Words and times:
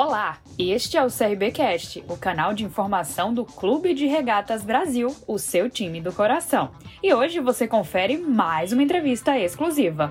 Olá, 0.00 0.38
este 0.56 0.96
é 0.96 1.04
o 1.04 1.08
CRBcast, 1.08 2.04
o 2.08 2.16
canal 2.16 2.54
de 2.54 2.64
informação 2.64 3.34
do 3.34 3.44
Clube 3.44 3.92
de 3.92 4.06
Regatas 4.06 4.62
Brasil, 4.62 5.12
o 5.26 5.38
seu 5.38 5.68
time 5.68 6.00
do 6.00 6.12
coração. 6.12 6.70
E 7.02 7.12
hoje 7.12 7.40
você 7.40 7.66
confere 7.66 8.16
mais 8.16 8.72
uma 8.72 8.84
entrevista 8.84 9.36
exclusiva. 9.36 10.08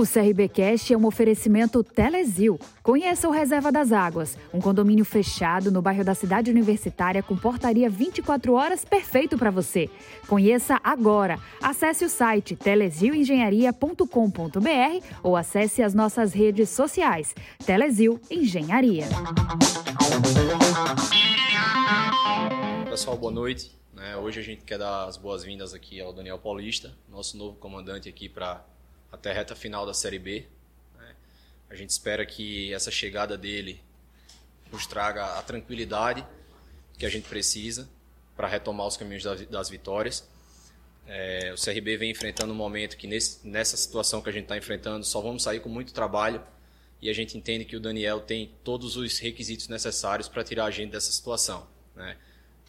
O 0.00 0.06
CRBcast 0.06 0.94
é 0.94 0.96
um 0.96 1.04
oferecimento 1.04 1.84
Telezil. 1.84 2.58
Conheça 2.82 3.28
o 3.28 3.30
Reserva 3.30 3.70
das 3.70 3.92
Águas, 3.92 4.34
um 4.50 4.58
condomínio 4.58 5.04
fechado 5.04 5.70
no 5.70 5.82
bairro 5.82 6.02
da 6.02 6.14
Cidade 6.14 6.50
Universitária 6.50 7.22
com 7.22 7.36
portaria 7.36 7.90
24 7.90 8.54
horas 8.54 8.82
perfeito 8.82 9.36
para 9.36 9.50
você. 9.50 9.90
Conheça 10.26 10.80
agora. 10.82 11.38
Acesse 11.62 12.02
o 12.02 12.08
site 12.08 12.56
telezilengenharia.com.br 12.56 15.06
ou 15.22 15.36
acesse 15.36 15.82
as 15.82 15.92
nossas 15.92 16.32
redes 16.32 16.70
sociais. 16.70 17.34
Telezil 17.66 18.18
Engenharia. 18.30 19.04
Pessoal, 22.88 23.18
boa 23.18 23.32
noite. 23.32 23.78
Né? 23.92 24.16
Hoje 24.16 24.40
a 24.40 24.42
gente 24.42 24.64
quer 24.64 24.78
dar 24.78 25.04
as 25.04 25.18
boas-vindas 25.18 25.74
aqui 25.74 26.00
ao 26.00 26.10
Daniel 26.10 26.38
Paulista, 26.38 26.96
nosso 27.06 27.36
novo 27.36 27.58
comandante 27.58 28.08
aqui 28.08 28.30
para 28.30 28.64
até 29.10 29.30
a 29.30 29.34
reta 29.34 29.54
final 29.54 29.84
da 29.84 29.94
Série 29.94 30.18
B. 30.18 30.46
Né? 30.98 31.14
A 31.68 31.74
gente 31.74 31.90
espera 31.90 32.24
que 32.24 32.72
essa 32.72 32.90
chegada 32.90 33.36
dele 33.36 33.80
nos 34.70 34.86
traga 34.86 35.38
a 35.38 35.42
tranquilidade 35.42 36.24
que 36.98 37.06
a 37.06 37.08
gente 37.08 37.28
precisa 37.28 37.88
para 38.36 38.46
retomar 38.46 38.86
os 38.86 38.96
caminhos 38.96 39.24
das 39.48 39.68
vitórias. 39.68 40.28
É, 41.06 41.52
o 41.52 41.60
CRB 41.60 41.96
vem 41.96 42.10
enfrentando 42.10 42.52
um 42.52 42.56
momento 42.56 42.96
que 42.96 43.06
nesse, 43.06 43.46
nessa 43.46 43.76
situação 43.76 44.22
que 44.22 44.28
a 44.28 44.32
gente 44.32 44.44
está 44.44 44.56
enfrentando 44.56 45.04
só 45.04 45.20
vamos 45.20 45.42
sair 45.42 45.60
com 45.60 45.68
muito 45.68 45.92
trabalho 45.92 46.42
e 47.02 47.08
a 47.08 47.12
gente 47.12 47.36
entende 47.36 47.64
que 47.64 47.74
o 47.74 47.80
Daniel 47.80 48.20
tem 48.20 48.52
todos 48.62 48.96
os 48.96 49.18
requisitos 49.18 49.68
necessários 49.68 50.28
para 50.28 50.44
tirar 50.44 50.66
a 50.66 50.70
gente 50.70 50.92
dessa 50.92 51.10
situação. 51.10 51.66
Né? 51.96 52.16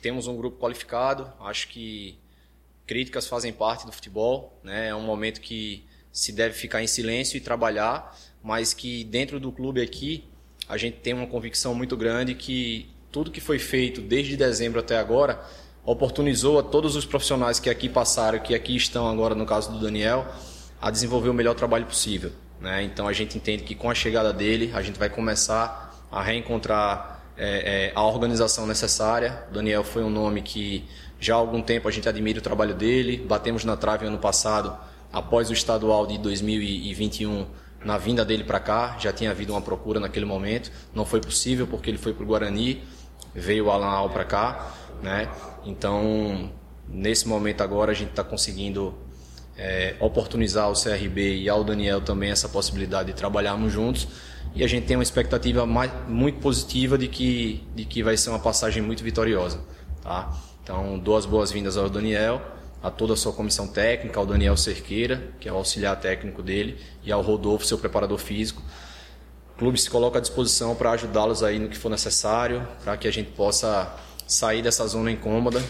Temos 0.02 0.28
um 0.28 0.36
grupo 0.36 0.58
qualificado, 0.58 1.32
acho 1.42 1.68
que 1.68 2.18
críticas 2.88 3.28
fazem 3.28 3.54
parte 3.54 3.86
do 3.86 3.92
futebol, 3.92 4.58
né? 4.64 4.88
é 4.88 4.96
um 4.96 5.02
momento 5.02 5.40
que 5.42 5.86
se 6.12 6.32
deve 6.32 6.54
ficar 6.54 6.84
em 6.84 6.88
silêncio 6.88 7.38
e 7.38 7.42
trabalhar, 7.42 8.18
mas 8.44 8.74
que 8.74 9.04
dentro 9.04 9.40
do 9.40 9.52
clube 9.52 9.82
aqui 9.82 10.26
a 10.68 10.78
gente 10.78 10.98
tem 10.98 11.14
uma 11.14 11.28
convicção 11.28 11.74
muito 11.76 11.96
grande 11.98 12.34
que 12.34 12.90
tudo 13.12 13.30
que 13.30 13.42
foi 13.42 13.60
feito 13.60 14.02
desde 14.02 14.38
dezembro 14.38 14.80
até 14.80 14.98
agora 14.98 15.44
oportunizou 15.84 16.60
a 16.60 16.64
todos 16.64 16.96
os 16.96 17.06
profissionais 17.06 17.60
que 17.60 17.70
aqui 17.70 17.90
passaram, 17.90 18.40
que 18.40 18.54
aqui 18.54 18.76
estão 18.76 19.10
agora 19.10 19.36
no 19.36 19.46
caso 19.46 19.72
do 19.72 19.80
Daniel, 19.80 20.28
a 20.80 20.92
desenvolver 20.92 21.30
o 21.30 21.34
melhor 21.34 21.56
trabalho 21.56 21.86
possível. 21.86 22.32
Né? 22.60 22.84
Então 22.84 23.08
a 23.08 23.14
gente 23.14 23.38
entende 23.38 23.64
que 23.64 23.76
com 23.76 23.90
a 23.90 23.96
chegada 23.96 24.32
dele 24.32 24.72
a 24.74 24.82
gente 24.82 25.00
vai 25.00 25.10
começar 25.10 26.08
a 26.12 26.22
reencontrar 26.22 27.24
é, 27.38 27.88
é, 27.88 27.92
a 27.96 28.04
organização 28.06 28.68
necessária. 28.68 29.44
O 29.50 29.54
Daniel 29.54 29.84
foi 29.84 30.04
um 30.04 30.10
nome 30.10 30.42
que 30.42 30.86
já 31.20 31.36
há 31.36 31.38
algum 31.38 31.62
tempo 31.62 31.88
a 31.88 31.92
gente 31.92 32.08
admira 32.08 32.40
o 32.40 32.42
trabalho 32.42 32.74
dele, 32.74 33.18
batemos 33.18 33.66
na 33.66 33.76
trave 33.76 34.06
ano 34.06 34.18
passado 34.18 34.78
após 35.12 35.50
o 35.50 35.54
estadual 35.54 36.08
de 36.08 36.18
2021, 36.18 37.46
na 37.84 37.98
vinda 37.98 38.24
dele 38.24 38.44
para 38.44 38.60
cá, 38.60 38.98
já 39.00 39.12
tinha 39.12 39.32
havido 39.32 39.54
uma 39.54 39.62
procura 39.62 40.00
naquele 40.00 40.26
momento, 40.26 40.72
não 40.94 41.06
foi 41.06 41.20
possível 41.20 41.68
porque 41.68 41.90
ele 41.90 41.98
foi 41.98 42.14
para 42.14 42.24
o 42.24 42.28
Guarani, 42.28 42.82
veio 43.34 43.66
o 43.66 43.72
Alan 43.72 43.88
Al 43.88 44.10
para 44.10 44.24
cá, 44.24 44.74
né? 45.02 45.30
Então, 45.66 46.52
nesse 46.88 47.28
momento 47.28 47.62
agora 47.62 47.92
a 47.92 47.96
gente 47.96 48.10
está 48.10 48.24
conseguindo 48.24 48.94
é, 49.58 49.96
oportunizar 50.00 50.66
ao 50.66 50.74
CRB 50.74 51.38
e 51.38 51.50
ao 51.50 51.64
Daniel 51.64 52.02
também 52.02 52.30
essa 52.30 52.48
possibilidade 52.48 53.12
de 53.12 53.18
trabalharmos 53.18 53.72
juntos 53.72 54.08
e 54.54 54.64
a 54.64 54.68
gente 54.68 54.86
tem 54.86 54.98
uma 54.98 55.04
expectativa 55.04 55.66
mais, 55.66 55.92
muito 56.08 56.40
positiva 56.40 56.98
de 56.98 57.08
que, 57.08 57.64
de 57.76 57.86
que 57.86 58.04
vai 58.04 58.18
ser 58.18 58.30
uma 58.30 58.40
passagem 58.40 58.82
muito 58.82 59.04
vitoriosa, 59.04 59.60
tá? 60.02 60.32
Então, 60.64 61.00
duas 61.00 61.26
boas-vindas 61.26 61.78
ao 61.78 61.90
Daniel 61.90 62.42
a 62.82 62.90
toda 62.90 63.14
a 63.14 63.18
sua 63.18 63.32
comissão 63.32 63.68
técnica, 63.68 64.20
ao 64.20 64.26
Daniel 64.26 64.58
Cerqueira, 64.58 65.32
que 65.40 65.48
é 65.48 65.54
o 65.54 65.56
auxiliar 65.56 66.00
técnico 66.00 66.42
dele, 66.42 66.78
e 67.04 67.12
ao 67.12 67.22
Rodolfo, 67.22 67.66
seu 67.66 67.78
preparador 67.78 68.18
físico. 68.18 68.62
O 69.56 69.60
clube 69.60 69.80
se 69.80 69.90
coloca 69.90 70.18
à 70.18 70.22
disposição 70.22 70.76
para 70.76 70.92
ajudá-los 70.92 71.44
aí 71.44 71.60
no 71.60 71.70
que 71.70 71.78
for 71.78 71.90
necessário, 71.90 72.68
para 72.84 72.98
que 72.98 73.08
a 73.08 73.12
gente 73.12 73.32
possa 73.32 73.96
sair 74.28 74.64
dessa 74.64 74.88
zona 74.88 75.12
incômoda, 75.12 75.64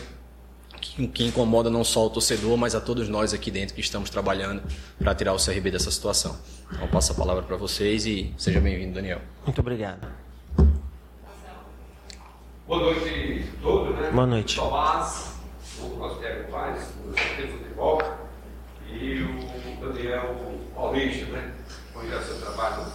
que, 0.80 1.06
que 1.08 1.26
incomoda 1.26 1.70
não 1.70 1.84
só 1.84 2.06
o 2.06 2.10
torcedor, 2.10 2.56
mas 2.56 2.74
a 2.74 2.80
todos 2.80 3.10
nós 3.10 3.34
aqui 3.34 3.52
dentro 3.52 3.76
que 3.76 3.82
estamos 3.82 4.10
trabalhando 4.10 4.64
para 4.98 5.14
tirar 5.14 5.34
o 5.34 5.38
CRB 5.38 5.72
dessa 5.72 5.92
situação. 5.92 6.38
Então, 6.72 6.88
passo 6.88 7.12
a 7.12 7.16
palavra 7.16 7.44
para 7.44 7.58
vocês 7.58 8.06
e 8.06 8.34
seja 8.38 8.62
bem-vindo, 8.62 8.94
Daniel. 8.94 9.20
Muito 9.46 9.60
obrigado. 9.60 10.08
Boa 12.66 12.82
noite 12.82 13.50
a 13.60 13.62
todos. 13.62 14.00
Né? 14.00 14.12
Boa 14.12 14.28
noite. 14.28 14.56
Tomás 14.56 15.31
o 15.86 15.96
Rostério 16.00 16.47
faz, 16.50 16.94
o 17.06 17.12
de 17.12 17.47
Futebol, 17.47 18.02
e 18.88 19.22
o 19.24 19.86
Daniel 19.86 20.36
Paulista, 20.75 21.25
né? 21.28 21.53
é 21.96 22.22
seu 22.22 22.42
trabalho 22.42 22.86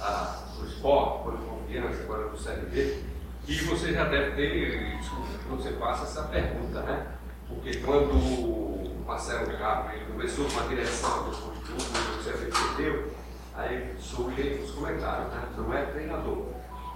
ah, 0.00 0.44
no 0.58 0.66
esporte, 0.66 1.24
foi 1.24 1.36
confiança, 1.46 2.02
agora 2.02 2.28
no 2.28 2.38
CLB. 2.38 3.02
E 3.46 3.54
você 3.56 3.92
já 3.92 4.04
deve 4.04 4.36
ter, 4.36 4.98
quando 5.46 5.62
você 5.62 5.72
faça 5.72 6.04
essa 6.04 6.22
pergunta, 6.28 6.80
né? 6.82 7.06
Porque 7.48 7.76
quando 7.78 8.12
o 8.14 9.04
Marcelo 9.06 9.46
Cabo 9.58 9.90
começou 10.10 10.46
com 10.48 10.60
a 10.60 10.66
direção 10.68 11.24
do 11.24 11.30
o 11.30 12.22
CLB 12.22 12.52
deu, 12.76 13.12
aí 13.54 13.94
surgem 13.98 14.62
os 14.62 14.70
comentários, 14.70 15.32
né? 15.32 15.48
Não 15.56 15.74
é 15.74 15.84
treinador. 15.86 16.46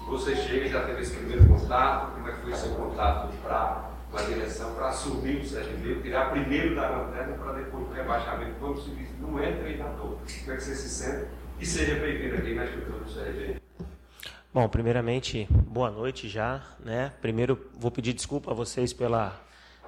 Você 0.08 0.36
chega 0.36 0.66
e 0.66 0.70
já 0.70 0.84
teve 0.84 1.02
esse 1.02 1.16
primeiro 1.16 1.46
contato, 1.46 2.14
como 2.14 2.28
é 2.28 2.32
que 2.32 2.42
foi 2.42 2.54
seu 2.54 2.74
contato 2.76 3.32
para 3.42 3.90
direção 4.24 4.74
para 4.74 4.88
assumir 4.88 5.36
o 5.36 5.48
CRB, 5.48 6.02
tirar 6.02 6.30
primeiro 6.30 6.74
da 6.74 6.88
lanterna 6.88 7.36
para 7.36 7.52
depois 7.52 7.86
do 7.86 7.94
rebaixamento, 7.94 8.54
como 8.60 8.80
se 8.80 8.90
diz, 8.90 9.08
não 9.20 9.38
é 9.38 9.52
treinador. 9.52 10.16
Como 10.18 10.52
é 10.52 10.56
que 10.56 10.62
você 10.62 10.74
se 10.74 10.88
sente? 10.88 11.26
E 11.58 11.66
seja 11.66 11.94
bem-vindo 11.94 12.36
aqui 12.36 12.54
na 12.54 12.64
estrutura 12.64 12.98
do 12.98 13.12
CRB. 13.12 13.60
Bom, 14.52 14.68
primeiramente, 14.68 15.46
boa 15.50 15.90
noite 15.90 16.28
já. 16.28 16.62
Né? 16.80 17.12
Primeiro, 17.20 17.58
vou 17.78 17.90
pedir 17.90 18.12
desculpa 18.12 18.50
a 18.50 18.54
vocês 18.54 18.92
pela, 18.92 19.38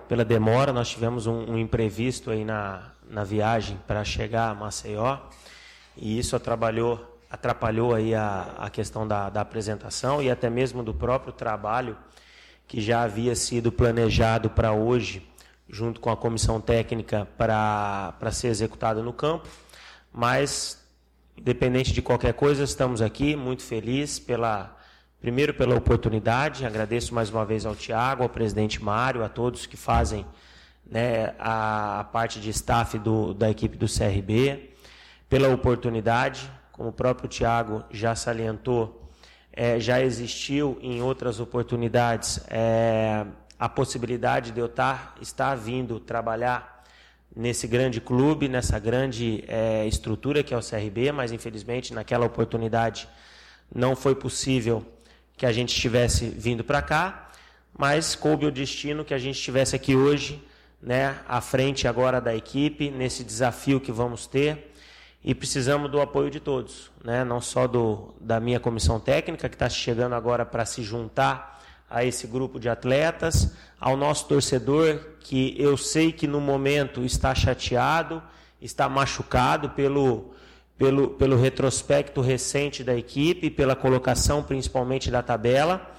pela 0.09 0.25
demora. 0.25 0.73
Nós 0.73 0.91
tivemos 0.91 1.27
um, 1.27 1.53
um 1.53 1.59
imprevisto 1.59 2.31
aí 2.31 2.45
na, 2.45 2.93
na 3.09 3.25
viagem 3.25 3.79
para 3.87 4.05
chegar 4.05 4.51
a 4.51 4.55
Maceió 4.55 5.19
e 5.97 6.19
isso 6.19 6.37
atrapalhou, 6.37 7.19
atrapalhou 7.31 7.95
aí 7.95 8.15
a, 8.15 8.55
a 8.59 8.71
questão 8.71 9.09
da, 9.09 9.31
da 9.31 9.41
apresentação 9.41 10.23
e 10.23 10.31
até 10.31 10.49
mesmo 10.49 10.83
do 10.83 10.95
próprio 10.95 11.33
trabalho 11.33 11.97
que 12.69 12.83
já 12.83 13.03
havia 13.03 13.35
sido 13.35 13.73
planejado 13.73 14.51
para 14.51 14.73
hoje, 14.73 15.27
junto 15.67 15.99
com 16.01 16.11
a 16.11 16.17
comissão 16.17 16.61
técnica, 16.61 17.27
para 17.39 18.31
ser 18.31 18.49
executado 18.49 19.03
no 19.03 19.13
campo. 19.13 19.49
Mas, 20.13 20.79
independente 21.37 21.95
de 21.95 22.03
qualquer 22.03 22.35
coisa, 22.35 22.63
estamos 22.63 23.01
aqui 23.01 23.35
muito 23.35 23.63
felizes 23.63 24.19
pela. 24.19 24.77
Primeiro 25.21 25.53
pela 25.53 25.75
oportunidade, 25.75 26.65
agradeço 26.65 27.13
mais 27.13 27.29
uma 27.29 27.45
vez 27.45 27.67
ao 27.67 27.75
Tiago, 27.75 28.23
ao 28.23 28.29
presidente 28.29 28.81
Mário, 28.81 29.25
a 29.25 29.29
todos 29.29 29.67
que 29.67 29.77
fazem 29.77 30.25
né, 30.89 31.35
a, 31.41 31.99
a 31.99 32.05
parte 32.05 32.41
de 32.41 32.51
staff 32.51 32.97
do, 33.01 33.35
da 33.35 33.51
equipe 33.51 33.77
do 33.77 33.87
CRB, 33.87 34.71
pela 35.29 35.49
oportunidade, 35.49 36.49
como 36.71 36.91
o 36.91 36.93
próprio 36.93 37.29
Tiago 37.29 37.83
já 37.91 38.15
salientou, 38.15 39.08
é, 39.61 39.81
já 39.81 40.01
existiu 40.01 40.79
em 40.81 41.03
outras 41.03 41.41
oportunidades 41.41 42.39
é, 42.49 43.27
a 43.59 43.69
possibilidade 43.69 44.53
de 44.53 44.61
eu 44.61 44.69
tar, 44.69 45.17
estar 45.21 45.57
vindo 45.57 45.99
trabalhar 45.99 46.85
nesse 47.35 47.67
grande 47.67 48.01
clube, 48.01 48.49
nessa 48.49 48.79
grande 48.79 49.43
é, 49.49 49.85
estrutura 49.85 50.45
que 50.45 50.55
é 50.55 50.57
o 50.57 50.61
CRB, 50.61 51.11
mas 51.11 51.33
infelizmente 51.33 51.93
naquela 51.93 52.25
oportunidade 52.25 53.09
não 53.75 53.97
foi 53.97 54.15
possível 54.15 54.87
que 55.37 55.45
a 55.45 55.51
gente 55.51 55.75
estivesse 55.75 56.29
vindo 56.29 56.63
para 56.63 56.81
cá, 56.81 57.29
mas 57.77 58.15
coube 58.15 58.47
o 58.47 58.53
destino 58.53 59.05
que 59.05 59.13
a 59.13 59.19
gente 59.19 59.39
estivesse 59.39 59.75
aqui 59.75 59.97
hoje, 59.97 60.41
né, 60.81 61.19
à 61.27 61.41
frente 61.41 61.89
agora 61.89 62.21
da 62.21 62.33
equipe, 62.33 62.93
nesse 62.93 63.25
desafio 63.25 63.81
que 63.81 63.91
vamos 63.91 64.25
ter 64.25 64.68
e 65.29 65.35
precisamos 65.35 65.91
do 65.91 66.01
apoio 66.01 66.31
de 66.31 66.41
todos, 66.41 66.91
né? 67.05 67.23
não 67.23 67.39
só 67.39 67.67
do, 67.67 68.15
da 68.19 68.41
minha 68.41 68.59
comissão 68.59 68.99
técnica, 68.99 69.47
que 69.47 69.57
está 69.57 69.69
chegando 69.69 70.15
agora 70.15 70.47
para 70.47 70.65
se 70.65 70.83
juntar 70.83 71.63
a 71.91 72.03
esse 72.03 72.27
grupo 72.27 72.59
de 72.59 72.67
atletas, 72.67 73.53
ao 73.79 73.95
nosso 73.95 74.27
torcedor, 74.27 74.99
que 75.21 75.55
eu 75.59 75.77
sei 75.77 76.13
que 76.13 76.27
no 76.27 76.41
momento 76.41 77.05
está 77.05 77.35
chateado, 77.35 78.23
está 78.59 78.89
machucado 78.89 79.69
pelo, 79.69 80.33
pelo, 80.79 81.09
pelo 81.09 81.37
retrospecto 81.37 82.23
recente 82.23 82.83
da 82.83 82.97
equipe, 82.97 83.51
pela 83.51 83.77
colocação 83.77 84.43
principalmente 84.43 85.11
da 85.11 85.23
tabela, 85.23 85.95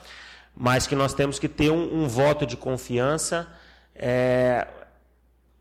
mas 0.57 0.87
que 0.87 0.95
nós 0.95 1.13
temos 1.13 1.37
que 1.37 1.47
ter 1.47 1.69
um, 1.69 2.01
um 2.03 2.07
voto 2.07 2.47
de 2.47 2.57
confiança. 2.57 3.47
É, 3.95 4.67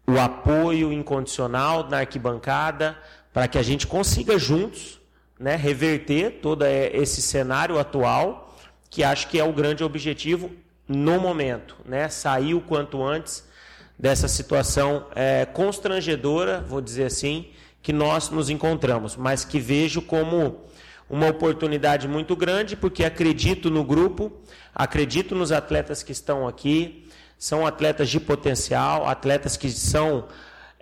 o 0.08 0.18
apoio 0.18 0.90
incondicional 0.90 1.86
na 1.86 1.98
arquibancada, 1.98 2.96
para 3.32 3.48
que 3.48 3.58
a 3.58 3.62
gente 3.62 3.86
consiga 3.86 4.38
juntos 4.38 5.00
né, 5.38 5.56
reverter 5.56 6.40
todo 6.42 6.64
é, 6.64 6.88
esse 6.96 7.22
cenário 7.22 7.78
atual, 7.78 8.56
que 8.90 9.04
acho 9.04 9.28
que 9.28 9.38
é 9.38 9.44
o 9.44 9.52
grande 9.52 9.84
objetivo 9.84 10.50
no 10.86 11.20
momento, 11.20 11.76
né, 11.84 12.08
sair 12.08 12.54
o 12.54 12.60
quanto 12.60 13.02
antes 13.02 13.46
dessa 13.98 14.28
situação 14.28 15.06
é, 15.14 15.44
constrangedora, 15.44 16.64
vou 16.66 16.80
dizer 16.80 17.04
assim, 17.04 17.48
que 17.82 17.92
nós 17.92 18.30
nos 18.30 18.48
encontramos, 18.48 19.16
mas 19.16 19.44
que 19.44 19.58
vejo 19.58 20.00
como 20.00 20.64
uma 21.08 21.28
oportunidade 21.28 22.06
muito 22.06 22.36
grande, 22.36 22.76
porque 22.76 23.04
acredito 23.04 23.70
no 23.70 23.82
grupo, 23.82 24.32
acredito 24.74 25.34
nos 25.34 25.52
atletas 25.52 26.02
que 26.02 26.12
estão 26.12 26.46
aqui, 26.46 27.08
são 27.38 27.66
atletas 27.66 28.08
de 28.08 28.20
potencial, 28.20 29.06
atletas 29.06 29.56
que 29.56 29.70
são 29.70 30.26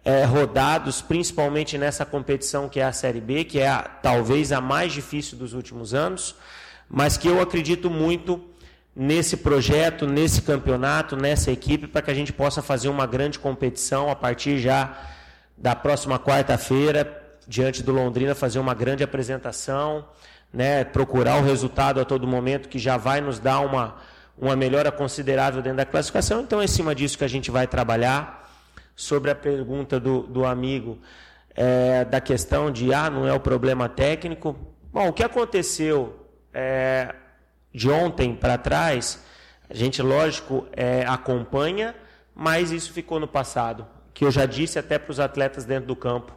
é, 0.06 0.22
rodados, 0.22 1.02
principalmente 1.02 1.76
nessa 1.76 2.06
competição 2.06 2.68
que 2.68 2.78
é 2.78 2.84
a 2.84 2.92
Série 2.92 3.20
B, 3.20 3.42
que 3.42 3.58
é 3.58 3.66
a, 3.66 3.82
talvez 3.82 4.52
a 4.52 4.60
mais 4.60 4.92
difícil 4.92 5.36
dos 5.36 5.52
últimos 5.52 5.92
anos, 5.94 6.36
mas 6.88 7.16
que 7.16 7.26
eu 7.26 7.40
acredito 7.40 7.90
muito 7.90 8.40
nesse 8.94 9.36
projeto, 9.36 10.06
nesse 10.06 10.42
campeonato, 10.42 11.16
nessa 11.16 11.50
equipe, 11.50 11.88
para 11.88 12.02
que 12.02 12.10
a 12.12 12.14
gente 12.14 12.32
possa 12.32 12.62
fazer 12.62 12.88
uma 12.88 13.04
grande 13.04 13.40
competição 13.40 14.08
a 14.08 14.14
partir 14.14 14.58
já 14.58 14.96
da 15.58 15.74
próxima 15.74 16.20
quarta-feira, 16.20 17.24
diante 17.44 17.82
do 17.82 17.90
Londrina, 17.90 18.32
fazer 18.32 18.60
uma 18.60 18.74
grande 18.74 19.02
apresentação, 19.02 20.04
né, 20.52 20.84
procurar 20.84 21.42
o 21.42 21.44
resultado 21.44 22.00
a 22.00 22.04
todo 22.04 22.28
momento, 22.28 22.68
que 22.68 22.78
já 22.78 22.96
vai 22.96 23.20
nos 23.20 23.40
dar 23.40 23.58
uma, 23.58 23.96
uma 24.38 24.54
melhora 24.54 24.92
considerável 24.92 25.60
dentro 25.60 25.78
da 25.78 25.84
classificação. 25.84 26.42
Então, 26.42 26.60
é 26.60 26.64
em 26.64 26.68
cima 26.68 26.94
disso 26.94 27.18
que 27.18 27.24
a 27.24 27.28
gente 27.28 27.50
vai 27.50 27.66
trabalhar. 27.66 28.45
Sobre 28.96 29.30
a 29.30 29.34
pergunta 29.34 30.00
do, 30.00 30.22
do 30.22 30.44
amigo 30.44 30.98
é, 31.56 32.04
da 32.04 32.20
questão 32.20 32.70
de, 32.70 32.92
ah, 32.92 33.08
não 33.08 33.26
é 33.26 33.32
o 33.32 33.40
problema 33.40 33.88
técnico. 33.88 34.56
Bom, 34.92 35.08
o 35.08 35.12
que 35.12 35.22
aconteceu 35.22 36.26
é, 36.52 37.14
de 37.72 37.90
ontem 37.90 38.34
para 38.34 38.58
trás, 38.58 39.22
a 39.68 39.74
gente, 39.74 40.00
lógico, 40.02 40.66
é, 40.72 41.04
acompanha, 41.06 41.94
mas 42.34 42.70
isso 42.70 42.92
ficou 42.92 43.20
no 43.20 43.28
passado. 43.28 43.86
Que 44.14 44.24
eu 44.24 44.30
já 44.30 44.46
disse 44.46 44.78
até 44.78 44.98
para 44.98 45.10
os 45.10 45.20
atletas 45.20 45.64
dentro 45.64 45.86
do 45.86 45.96
campo. 45.96 46.32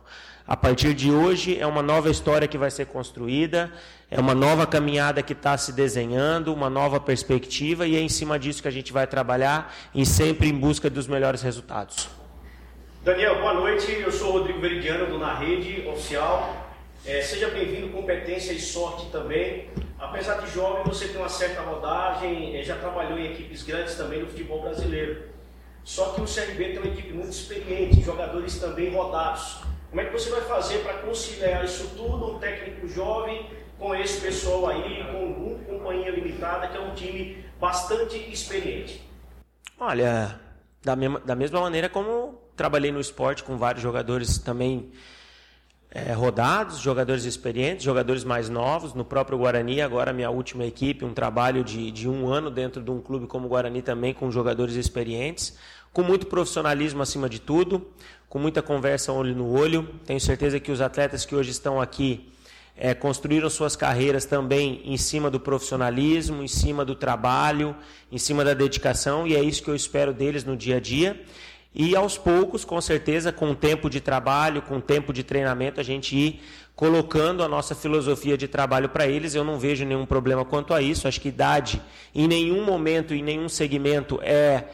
A 0.47 0.57
partir 0.57 0.93
de 0.93 1.11
hoje 1.11 1.59
é 1.59 1.67
uma 1.67 1.83
nova 1.83 2.09
história 2.09 2.47
que 2.47 2.57
vai 2.57 2.71
ser 2.71 2.87
construída, 2.87 3.71
é 4.09 4.19
uma 4.19 4.33
nova 4.33 4.65
caminhada 4.65 5.21
que 5.21 5.33
está 5.33 5.55
se 5.57 5.71
desenhando, 5.71 6.51
uma 6.51 6.69
nova 6.69 6.99
perspectiva, 6.99 7.85
e 7.85 7.95
é 7.95 7.99
em 7.99 8.09
cima 8.09 8.39
disso 8.39 8.61
que 8.61 8.67
a 8.67 8.71
gente 8.71 8.91
vai 8.91 9.05
trabalhar 9.05 9.73
e 9.93 10.05
sempre 10.05 10.49
em 10.49 10.53
busca 10.53 10.89
dos 10.89 11.07
melhores 11.07 11.43
resultados. 11.43 12.18
Daniel, 13.01 13.39
boa 13.39 13.53
noite. 13.53 13.93
Eu 13.93 14.11
sou 14.11 14.33
Rodrigo 14.33 14.59
Veridiano 14.59 15.05
do 15.05 15.17
Na 15.17 15.33
Rede 15.33 15.87
Oficial. 15.87 16.67
É, 17.05 17.21
seja 17.21 17.47
bem-vindo, 17.47 17.87
competência 17.93 18.51
e 18.51 18.59
sorte 18.59 19.09
também. 19.09 19.69
Apesar 19.97 20.41
de 20.41 20.51
jovem, 20.51 20.83
você 20.83 21.07
tem 21.07 21.15
uma 21.15 21.29
certa 21.29 21.61
rodagem, 21.61 22.57
eh, 22.57 22.61
já 22.61 22.75
trabalhou 22.75 23.17
em 23.17 23.31
equipes 23.31 23.63
grandes 23.63 23.95
também 23.95 24.19
no 24.19 24.27
futebol 24.27 24.61
brasileiro. 24.61 25.29
Só 25.81 26.11
que 26.11 26.19
o 26.19 26.25
CRB 26.25 26.71
tem 26.71 26.77
uma 26.77 26.87
equipe 26.87 27.13
muito 27.13 27.31
experiente, 27.31 28.01
jogadores 28.01 28.59
também 28.59 28.93
rodados. 28.93 29.59
Como 29.89 30.01
é 30.01 30.05
que 30.05 30.11
você 30.11 30.29
vai 30.29 30.41
fazer 30.41 30.79
para 30.79 30.95
conciliar 30.95 31.63
isso 31.63 31.91
tudo, 31.95 32.35
um 32.35 32.39
técnico 32.39 32.85
jovem, 32.85 33.49
com 33.77 33.95
esse 33.95 34.19
pessoal 34.19 34.67
aí, 34.67 35.05
com 35.05 35.25
um 35.25 35.63
companhia 35.65 36.11
limitada, 36.11 36.67
que 36.67 36.75
é 36.75 36.81
um 36.81 36.93
time 36.93 37.45
bastante 37.61 38.17
experiente? 38.29 39.01
Olha, 39.79 40.37
da 40.83 40.97
mesma, 40.97 41.19
da 41.21 41.35
mesma 41.35 41.61
maneira 41.61 41.87
como 41.87 42.48
trabalhei 42.59 42.91
no 42.91 42.99
esporte 42.99 43.41
com 43.41 43.55
vários 43.55 43.81
jogadores 43.81 44.37
também 44.37 44.91
é, 45.89 46.11
rodados, 46.11 46.79
jogadores 46.79 47.23
experientes, 47.23 47.85
jogadores 47.85 48.25
mais 48.25 48.49
novos. 48.49 48.93
No 48.93 49.05
próprio 49.05 49.37
Guarani, 49.37 49.81
agora 49.81 50.11
minha 50.11 50.29
última 50.29 50.65
equipe, 50.65 51.05
um 51.05 51.13
trabalho 51.13 51.63
de, 51.63 51.89
de 51.89 52.09
um 52.09 52.27
ano 52.27 52.51
dentro 52.51 52.83
de 52.83 52.91
um 52.91 52.99
clube 52.99 53.27
como 53.27 53.45
o 53.45 53.49
Guarani 53.49 53.81
também, 53.81 54.13
com 54.13 54.29
jogadores 54.29 54.75
experientes, 54.75 55.57
com 55.93 56.03
muito 56.03 56.25
profissionalismo 56.25 57.01
acima 57.01 57.29
de 57.29 57.39
tudo, 57.39 57.87
com 58.27 58.37
muita 58.37 58.61
conversa 58.61 59.13
olho 59.13 59.33
no 59.33 59.57
olho. 59.57 59.87
Tenho 60.05 60.19
certeza 60.19 60.59
que 60.59 60.69
os 60.69 60.81
atletas 60.81 61.25
que 61.25 61.33
hoje 61.33 61.51
estão 61.51 61.79
aqui 61.79 62.29
é, 62.75 62.93
construíram 62.93 63.49
suas 63.49 63.77
carreiras 63.77 64.25
também 64.25 64.81
em 64.83 64.97
cima 64.97 65.31
do 65.31 65.39
profissionalismo, 65.39 66.43
em 66.43 66.47
cima 66.49 66.83
do 66.83 66.93
trabalho, 66.93 67.73
em 68.11 68.17
cima 68.17 68.43
da 68.43 68.53
dedicação, 68.53 69.25
e 69.25 69.33
é 69.33 69.41
isso 69.41 69.63
que 69.63 69.69
eu 69.69 69.75
espero 69.75 70.13
deles 70.13 70.43
no 70.43 70.57
dia 70.57 70.75
a 70.75 70.79
dia. 70.81 71.17
E 71.81 71.95
aos 71.95 72.17
poucos, 72.17 72.65
com 72.65 72.81
certeza, 72.81 73.31
com 73.31 73.51
o 73.51 73.55
tempo 73.55 73.89
de 73.89 74.01
trabalho, 74.01 74.61
com 74.61 74.79
o 74.79 74.81
tempo 74.81 75.13
de 75.13 75.23
treinamento, 75.23 75.79
a 75.79 75.83
gente 75.83 76.13
ir 76.13 76.41
colocando 76.75 77.41
a 77.41 77.47
nossa 77.47 77.73
filosofia 77.73 78.37
de 78.37 78.49
trabalho 78.49 78.89
para 78.89 79.07
eles. 79.07 79.33
Eu 79.33 79.45
não 79.45 79.57
vejo 79.57 79.85
nenhum 79.85 80.05
problema 80.05 80.43
quanto 80.43 80.73
a 80.73 80.81
isso. 80.81 81.07
Acho 81.07 81.21
que 81.21 81.29
idade, 81.29 81.81
em 82.13 82.27
nenhum 82.27 82.65
momento, 82.65 83.13
em 83.13 83.23
nenhum 83.23 83.47
segmento, 83.47 84.19
é 84.21 84.65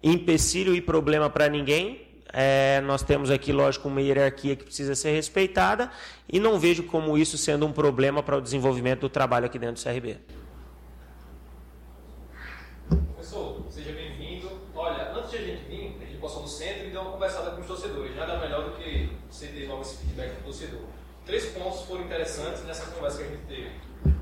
empecilho 0.00 0.72
e 0.72 0.80
problema 0.80 1.28
para 1.28 1.48
ninguém. 1.48 2.06
É, 2.32 2.80
nós 2.82 3.02
temos 3.02 3.28
aqui, 3.28 3.52
lógico, 3.52 3.88
uma 3.88 4.00
hierarquia 4.00 4.54
que 4.54 4.62
precisa 4.62 4.94
ser 4.94 5.10
respeitada 5.10 5.90
e 6.32 6.38
não 6.38 6.60
vejo 6.60 6.84
como 6.84 7.18
isso 7.18 7.36
sendo 7.36 7.66
um 7.66 7.72
problema 7.72 8.22
para 8.22 8.36
o 8.36 8.40
desenvolvimento 8.40 9.00
do 9.00 9.08
trabalho 9.08 9.46
aqui 9.46 9.58
dentro 9.58 9.82
do 9.82 9.84
CRB. 9.84 10.16
Três 21.24 21.46
pontos 21.46 21.82
foram 21.82 21.91
interessantes 22.04 22.64
nessa 22.64 22.90
conversa 22.90 23.18
que 23.18 23.24
a 23.24 23.28
gente 23.28 23.46
teve. 23.46 23.70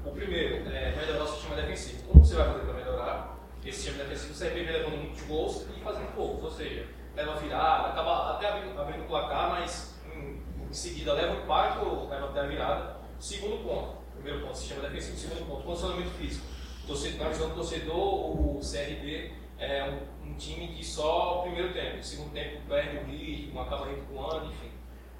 O 0.04 0.10
primeiro 0.10 0.68
é 0.70 0.94
melhorar 0.96 1.24
o 1.24 1.28
sistema 1.28 1.56
defensivo. 1.56 2.02
Como 2.04 2.24
você 2.24 2.34
vai 2.34 2.46
fazer 2.46 2.64
para 2.64 2.74
melhorar? 2.74 3.36
Esse 3.64 3.82
sistema 3.82 4.04
defensivo 4.04 4.34
você 4.34 4.48
vem 4.50 4.66
levando 4.66 4.96
muitos 4.96 5.22
gols 5.22 5.66
e 5.76 5.80
fazendo 5.80 6.14
poucos, 6.14 6.44
ou 6.44 6.50
seja, 6.50 6.86
leva 7.14 7.36
virada, 7.36 7.88
acaba 7.88 8.34
até 8.34 8.48
abrindo, 8.48 8.80
abrindo 8.80 9.04
o 9.04 9.06
placar, 9.06 9.50
mas 9.50 9.94
em, 10.14 10.42
em 10.62 10.72
seguida 10.72 11.12
leva 11.12 11.34
um 11.34 11.42
impacto, 11.42 12.08
leva 12.08 12.30
até 12.30 12.40
a 12.40 12.46
virada. 12.46 12.96
Segundo 13.18 13.62
ponto, 13.62 13.98
primeiro 14.14 14.46
ponto, 14.46 14.56
sistema 14.56 14.88
defensivo. 14.88 15.16
Segundo 15.16 15.46
ponto, 15.46 15.62
condicionamento 15.64 16.10
físico. 16.10 16.46
Torcedor, 16.86 17.20
na 17.20 17.28
visão 17.28 17.48
do 17.50 17.54
torcedor, 17.54 17.96
o 17.96 18.60
CRB 18.60 19.32
é 19.58 19.84
um, 19.84 20.30
um 20.30 20.34
time 20.34 20.68
que 20.68 20.84
só 20.84 21.40
o 21.40 21.42
primeiro 21.42 21.72
tempo, 21.72 21.98
o 21.98 22.02
segundo 22.02 22.32
tempo 22.32 22.60
perde 22.68 22.96
o 22.96 23.04
ritmo, 23.04 23.60
acaba 23.60 23.86
recuando, 23.86 24.46
enfim. 24.46 24.69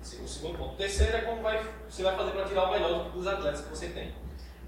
O 0.00 0.28
segundo 0.28 0.58
ponto. 0.58 0.74
O 0.74 0.76
terceiro 0.76 1.16
é 1.16 1.20
como 1.20 1.42
vai, 1.42 1.64
você 1.88 2.02
vai 2.02 2.16
fazer 2.16 2.30
para 2.30 2.44
tirar 2.46 2.64
o 2.64 2.72
melhor 2.72 3.10
dos 3.10 3.26
atletas 3.26 3.60
que 3.60 3.68
você 3.68 3.88
tem. 3.88 4.14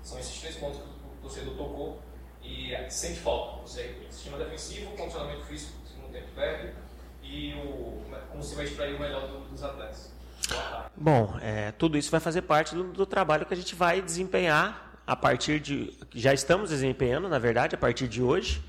São 0.03 0.19
esses 0.19 0.41
três 0.41 0.57
pontos 0.57 0.81
que 0.81 0.87
o 0.87 1.23
torcedor 1.23 1.55
tocou 1.57 2.03
e 2.43 2.75
sente 2.91 3.21
falta. 3.21 3.63
Você, 3.63 3.97
sistema 4.11 4.39
defensivo, 4.39 4.91
condicionamento 4.97 5.45
físico, 5.45 5.73
segundo 5.87 6.13
tempo 6.13 6.29
perde 6.35 6.75
e 7.23 7.55
o, 7.55 8.03
como 8.31 8.43
você 8.43 8.55
vai 8.55 8.65
extrair 8.67 8.95
o 8.95 9.01
melhor 9.01 9.27
dos 9.51 9.63
atletas. 9.63 10.13
Bom, 10.97 11.37
é, 11.41 11.73
tudo 11.73 11.97
isso 11.97 12.11
vai 12.11 12.21
fazer 12.21 12.43
parte 12.43 12.75
do, 12.75 12.85
do, 12.85 13.07
trabalho 13.07 13.47
que 13.47 13.55
a 13.55 13.57
gente 13.57 13.75
vai 13.75 14.03
desempenhar 14.03 15.01
a 15.07 15.17
partir 15.17 15.61
de. 15.61 15.97
Já 16.15 16.35
estamos 16.35 16.71
desempenhando, 16.71 17.29
na 17.29 17.39
verdade, 17.39 17.75
a 17.75 17.79
partir 17.79 18.09
de 18.09 18.23
hoje. 18.23 18.63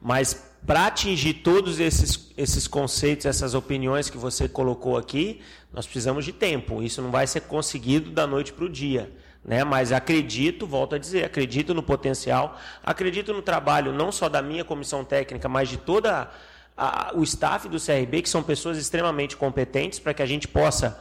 Mas 0.00 0.46
para 0.66 0.86
atingir 0.86 1.34
todos 1.34 1.78
esses, 1.78 2.32
esses 2.36 2.66
conceitos, 2.66 3.24
essas 3.24 3.54
opiniões 3.54 4.10
que 4.10 4.18
você 4.18 4.48
colocou 4.48 4.96
aqui, 4.96 5.40
nós 5.72 5.86
precisamos 5.86 6.24
de 6.24 6.32
tempo. 6.32 6.82
Isso 6.82 7.00
não 7.00 7.10
vai 7.10 7.26
ser 7.26 7.42
conseguido 7.42 8.10
da 8.10 8.26
noite 8.26 8.52
para 8.52 8.64
o 8.64 8.68
dia. 8.68 9.12
Né? 9.44 9.62
Mas 9.62 9.92
acredito, 9.92 10.66
volto 10.66 10.96
a 10.96 10.98
dizer, 10.98 11.24
acredito 11.24 11.72
no 11.72 11.82
potencial, 11.82 12.58
acredito 12.82 13.32
no 13.32 13.40
trabalho 13.40 13.92
não 13.92 14.10
só 14.10 14.28
da 14.28 14.42
minha 14.42 14.64
comissão 14.64 15.04
técnica, 15.04 15.48
mas 15.48 15.68
de 15.68 15.76
toda 15.76 16.28
a, 16.76 17.12
o 17.14 17.22
staff 17.22 17.68
do 17.68 17.78
CRB, 17.78 18.22
que 18.22 18.28
são 18.28 18.42
pessoas 18.42 18.76
extremamente 18.76 19.36
competentes, 19.36 20.00
para 20.00 20.12
que 20.12 20.22
a 20.22 20.26
gente 20.26 20.48
possa, 20.48 21.00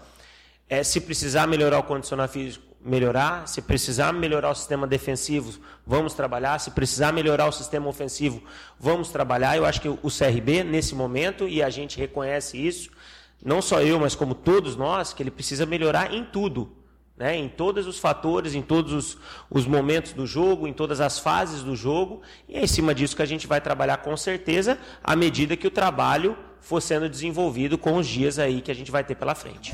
é, 0.70 0.84
se 0.84 1.02
precisar 1.02 1.48
melhorar 1.48 1.80
o 1.80 1.84
condicionamento 1.84 2.34
físico, 2.34 2.65
melhorar. 2.86 3.48
Se 3.48 3.62
precisar 3.62 4.14
melhorar 4.14 4.52
o 4.52 4.56
sistema 4.56 4.86
defensivo, 4.86 5.60
vamos 5.86 6.14
trabalhar. 6.14 6.60
Se 6.60 6.72
precisar 6.72 7.12
melhorar 7.12 7.48
o 7.48 7.52
sistema 7.52 7.90
ofensivo, 7.90 8.42
vamos 8.80 9.10
trabalhar. 9.10 9.58
Eu 9.58 9.66
acho 9.66 9.82
que 9.82 9.90
o 9.90 9.98
CRB, 10.10 10.64
nesse 10.64 10.94
momento, 10.94 11.48
e 11.48 11.64
a 11.64 11.70
gente 11.70 11.98
reconhece 11.98 12.58
isso, 12.58 12.92
não 13.44 13.62
só 13.62 13.82
eu, 13.82 14.00
mas 14.00 14.16
como 14.16 14.36
todos 14.36 14.76
nós, 14.76 15.12
que 15.12 15.24
ele 15.24 15.32
precisa 15.32 15.66
melhorar 15.66 16.14
em 16.14 16.24
tudo. 16.24 16.72
Né, 17.18 17.34
em 17.38 17.48
todos 17.48 17.88
os 17.88 17.98
fatores, 17.98 18.56
em 18.56 18.62
todos 18.62 18.92
os, 18.92 19.18
os, 19.50 19.66
momentos 19.66 20.12
do 20.12 20.28
jogo, 20.28 20.68
em 20.68 20.74
todas 20.74 21.00
as 21.00 21.18
fases 21.18 21.64
do 21.64 21.74
jogo, 21.74 22.22
e 22.46 22.58
é 22.58 22.62
em 22.62 22.68
cima 22.68 22.94
disso 22.94 23.16
que 23.16 23.22
a 23.22 23.26
gente 23.26 23.48
vai 23.48 23.62
trabalhar 23.62 24.00
com 24.00 24.18
certeza, 24.18 24.78
à 25.02 25.16
medida 25.16 25.56
que 25.56 25.66
o 25.66 25.72
trabalho 25.72 26.38
for 26.60 26.82
sendo 26.82 27.08
desenvolvido 27.08 27.78
com 27.78 27.96
os 27.96 28.06
dias 28.06 28.38
aí 28.38 28.60
que 28.60 28.70
a 28.70 28.76
gente 28.76 28.92
vai 28.92 29.02
ter 29.02 29.16
pela 29.16 29.34
frente. 29.34 29.74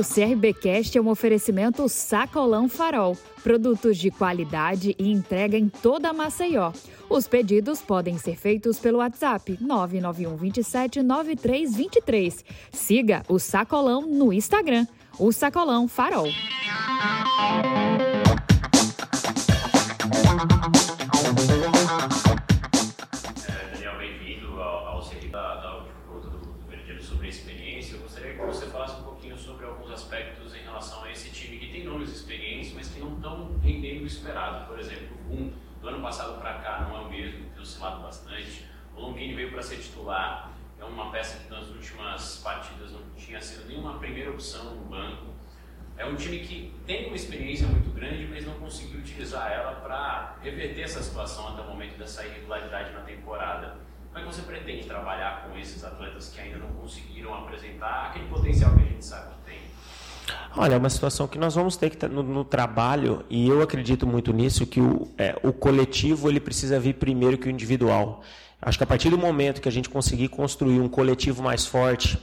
O 0.00 0.02
CRBcast 0.02 0.96
é 0.96 1.00
um 1.00 1.10
oferecimento 1.10 1.86
Sacolão 1.86 2.70
Farol. 2.70 3.18
Produtos 3.42 3.98
de 3.98 4.10
qualidade 4.10 4.96
e 4.98 5.12
entrega 5.12 5.58
em 5.58 5.68
toda 5.68 6.08
a 6.08 6.12
Maceió. 6.14 6.72
Os 7.10 7.28
pedidos 7.28 7.82
podem 7.82 8.16
ser 8.16 8.34
feitos 8.34 8.78
pelo 8.78 8.96
WhatsApp 8.96 9.58
991 9.60 10.36
27 10.38 11.02
9323. 11.02 12.42
Siga 12.72 13.22
o 13.28 13.38
Sacolão 13.38 14.00
no 14.06 14.32
Instagram. 14.32 14.86
O 15.18 15.32
Sacolão 15.32 15.86
Farol. 15.86 16.28
Experiência. 27.30 27.94
Eu 27.94 28.00
gostaria 28.00 28.34
que 28.34 28.38
você 28.38 28.66
falasse 28.66 29.00
um 29.00 29.04
pouquinho 29.04 29.38
sobre 29.38 29.64
alguns 29.64 29.90
aspectos 29.90 30.54
em 30.54 30.60
relação 30.60 31.02
a 31.04 31.10
esse 31.10 31.30
time 31.30 31.58
que 31.58 31.68
tem 31.68 31.84
nomes 31.84 32.10
experientes, 32.10 32.72
mas 32.74 32.88
que 32.88 33.00
não 33.00 33.14
estão 33.14 33.58
rendendo 33.62 34.02
o 34.02 34.06
esperado. 34.06 34.66
Por 34.66 34.78
exemplo, 34.78 35.16
o 35.24 35.28
Rum, 35.28 35.52
do 35.80 35.88
ano 35.88 36.02
passado 36.02 36.38
para 36.38 36.54
cá, 36.58 36.86
não 36.86 36.96
é 36.96 37.00
o 37.00 37.10
mesmo, 37.10 37.48
tem 37.50 37.62
oscilado 37.62 38.02
bastante. 38.02 38.66
O 38.94 39.00
Longini 39.00 39.34
veio 39.34 39.50
para 39.50 39.62
ser 39.62 39.78
titular, 39.78 40.52
é 40.78 40.84
uma 40.84 41.10
peça 41.10 41.38
que 41.38 41.50
nas 41.50 41.68
últimas 41.68 42.38
partidas 42.38 42.92
não 42.92 43.02
tinha 43.16 43.40
sido 43.40 43.66
nenhuma 43.66 43.98
primeira 43.98 44.30
opção 44.30 44.74
no 44.74 44.84
banco. 44.86 45.26
É 45.96 46.06
um 46.06 46.16
time 46.16 46.40
que 46.40 46.74
tem 46.86 47.06
uma 47.06 47.16
experiência 47.16 47.66
muito 47.66 47.90
grande, 47.90 48.26
mas 48.26 48.46
não 48.46 48.54
conseguiu 48.54 49.00
utilizar 49.00 49.52
ela 49.52 49.72
para 49.80 50.38
reverter 50.42 50.82
essa 50.82 51.02
situação 51.02 51.48
até 51.48 51.60
o 51.60 51.66
momento 51.66 51.98
dessa 51.98 52.24
irregularidade 52.24 52.92
na 52.92 53.00
temporada. 53.00 53.76
Como 54.12 54.24
é 54.24 54.28
que 54.28 54.34
você 54.34 54.42
pretende 54.42 54.86
trabalhar 54.86 55.44
com 55.44 55.56
esses 55.56 55.84
atletas 55.84 56.32
que 56.34 56.40
ainda 56.40 56.58
não 56.58 56.68
conseguiram 56.68 57.32
apresentar 57.32 58.06
aquele 58.08 58.26
potencial 58.26 58.74
que 58.74 58.82
a 58.82 58.86
gente 58.86 59.04
sabe 59.04 59.34
que 59.34 59.50
tem? 59.52 59.60
Olha, 60.56 60.74
é 60.74 60.78
uma 60.78 60.90
situação 60.90 61.28
que 61.28 61.38
nós 61.38 61.54
vamos 61.54 61.76
ter 61.76 61.90
que 61.90 62.08
no, 62.08 62.22
no 62.22 62.44
trabalho, 62.44 63.24
e 63.30 63.48
eu 63.48 63.62
acredito 63.62 64.06
muito 64.06 64.32
nisso, 64.32 64.66
que 64.66 64.80
o, 64.80 65.08
é, 65.16 65.36
o 65.44 65.52
coletivo 65.52 66.28
ele 66.28 66.40
precisa 66.40 66.80
vir 66.80 66.94
primeiro 66.94 67.38
que 67.38 67.46
o 67.46 67.50
individual. 67.50 68.22
Acho 68.60 68.76
que 68.76 68.84
a 68.84 68.86
partir 68.86 69.10
do 69.10 69.16
momento 69.16 69.60
que 69.60 69.68
a 69.68 69.72
gente 69.72 69.88
conseguir 69.88 70.28
construir 70.28 70.80
um 70.80 70.88
coletivo 70.88 71.42
mais 71.42 71.64
forte, 71.64 72.18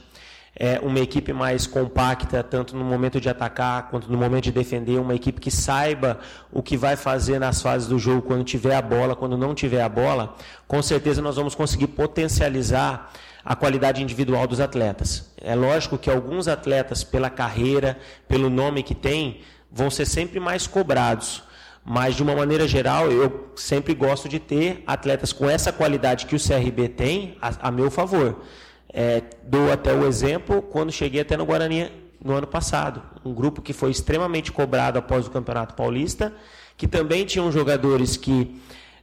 é, 0.54 0.78
uma 0.80 0.98
equipe 0.98 1.32
mais 1.32 1.66
compacta, 1.66 2.42
tanto 2.42 2.76
no 2.76 2.84
momento 2.84 3.20
de 3.20 3.28
atacar 3.28 3.88
quanto 3.90 4.10
no 4.10 4.18
momento 4.18 4.44
de 4.44 4.52
defender, 4.52 4.98
uma 4.98 5.14
equipe 5.14 5.40
que 5.40 5.50
saiba 5.50 6.18
o 6.52 6.62
que 6.62 6.76
vai 6.76 6.96
fazer 6.96 7.38
nas 7.38 7.62
fases 7.62 7.88
do 7.88 7.98
jogo 7.98 8.22
quando 8.22 8.44
tiver 8.44 8.74
a 8.74 8.82
bola, 8.82 9.14
quando 9.14 9.36
não 9.36 9.54
tiver 9.54 9.82
a 9.82 9.88
bola, 9.88 10.34
com 10.66 10.82
certeza 10.82 11.22
nós 11.22 11.36
vamos 11.36 11.54
conseguir 11.54 11.88
potencializar 11.88 13.12
a 13.44 13.56
qualidade 13.56 14.02
individual 14.02 14.46
dos 14.46 14.60
atletas. 14.60 15.30
É 15.40 15.54
lógico 15.54 15.96
que 15.96 16.10
alguns 16.10 16.48
atletas, 16.48 17.02
pela 17.02 17.30
carreira, 17.30 17.98
pelo 18.26 18.50
nome 18.50 18.82
que 18.82 18.94
têm, 18.94 19.40
vão 19.70 19.90
ser 19.90 20.06
sempre 20.06 20.40
mais 20.40 20.66
cobrados. 20.66 21.42
Mas, 21.84 22.14
de 22.14 22.22
uma 22.22 22.34
maneira 22.34 22.68
geral, 22.68 23.10
eu 23.10 23.50
sempre 23.56 23.94
gosto 23.94 24.28
de 24.28 24.38
ter 24.38 24.82
atletas 24.86 25.32
com 25.32 25.48
essa 25.48 25.72
qualidade 25.72 26.26
que 26.26 26.36
o 26.36 26.38
CRB 26.38 26.88
tem 26.88 27.38
a, 27.40 27.68
a 27.68 27.70
meu 27.70 27.90
favor. 27.90 28.42
É, 28.92 29.22
dou 29.42 29.70
até 29.70 29.92
o 29.92 30.06
exemplo 30.06 30.62
quando 30.62 30.90
cheguei 30.90 31.20
até 31.20 31.36
no 31.36 31.44
Guarani 31.44 31.90
no 32.22 32.34
ano 32.34 32.46
passado. 32.46 33.02
Um 33.24 33.34
grupo 33.34 33.62
que 33.62 33.72
foi 33.72 33.90
extremamente 33.90 34.50
cobrado 34.50 34.98
após 34.98 35.26
o 35.26 35.30
Campeonato 35.30 35.74
Paulista, 35.74 36.32
que 36.76 36.86
também 36.86 37.24
tinham 37.24 37.50
jogadores 37.52 38.16
que 38.16 38.60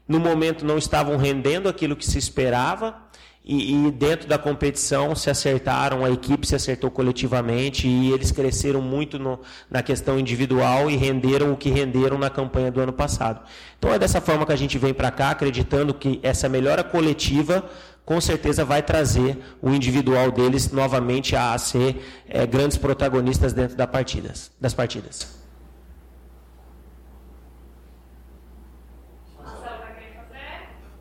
no 0.08 0.20
momento 0.20 0.66
não 0.66 0.78
estavam 0.78 1.18
rendendo 1.18 1.68
aquilo 1.68 1.96
que 1.96 2.06
se 2.06 2.18
esperava, 2.18 3.06
e, 3.48 3.76
e, 3.76 3.92
dentro 3.92 4.28
da 4.28 4.40
competição 4.40 5.16
se 5.16 5.30
acertaram, 5.30 6.04
a 6.04 6.10
equipe 6.10 6.48
se 6.48 6.56
acertou 6.56 6.90
coletivamente 6.90 7.88
e 7.88 8.12
eles 8.12 8.32
cresceram 8.32 8.82
muito 8.82 9.20
no, 9.20 9.40
na 9.70 9.84
questão 9.84 10.18
individual 10.18 10.90
e 10.90 10.96
renderam 10.96 11.54
o 11.54 11.56
que 11.56 11.70
renderam 11.70 12.18
na 12.18 12.28
campanha 12.28 12.72
do 12.72 12.82
ano 12.82 12.92
passado. 12.92 13.46
Então 13.78 13.94
é 13.94 14.00
dessa 14.00 14.20
forma 14.20 14.48
que 14.48 14.52
a 14.52 14.56
gente 14.56 14.80
vem 14.80 14.96
para 14.96 15.12
cá, 15.12 15.30
acreditando 15.30 15.94
que 15.94 16.20
essa 16.24 16.50
melhora 16.50 16.84
coletiva 16.84 17.64
com 18.06 18.22
certeza 18.22 18.64
vai 18.64 18.84
trazer 18.84 19.38
o 19.62 19.72
individual 19.72 20.32
deles 20.32 20.72
novamente 20.72 21.36
a 21.36 21.58
ser 21.58 22.24
é, 22.30 22.46
grandes 22.46 22.78
protagonistas 22.78 23.52
dentro 23.52 23.76
da 23.76 23.88
partidas, 23.88 24.52
das 24.62 24.74
partidas. 24.74 25.44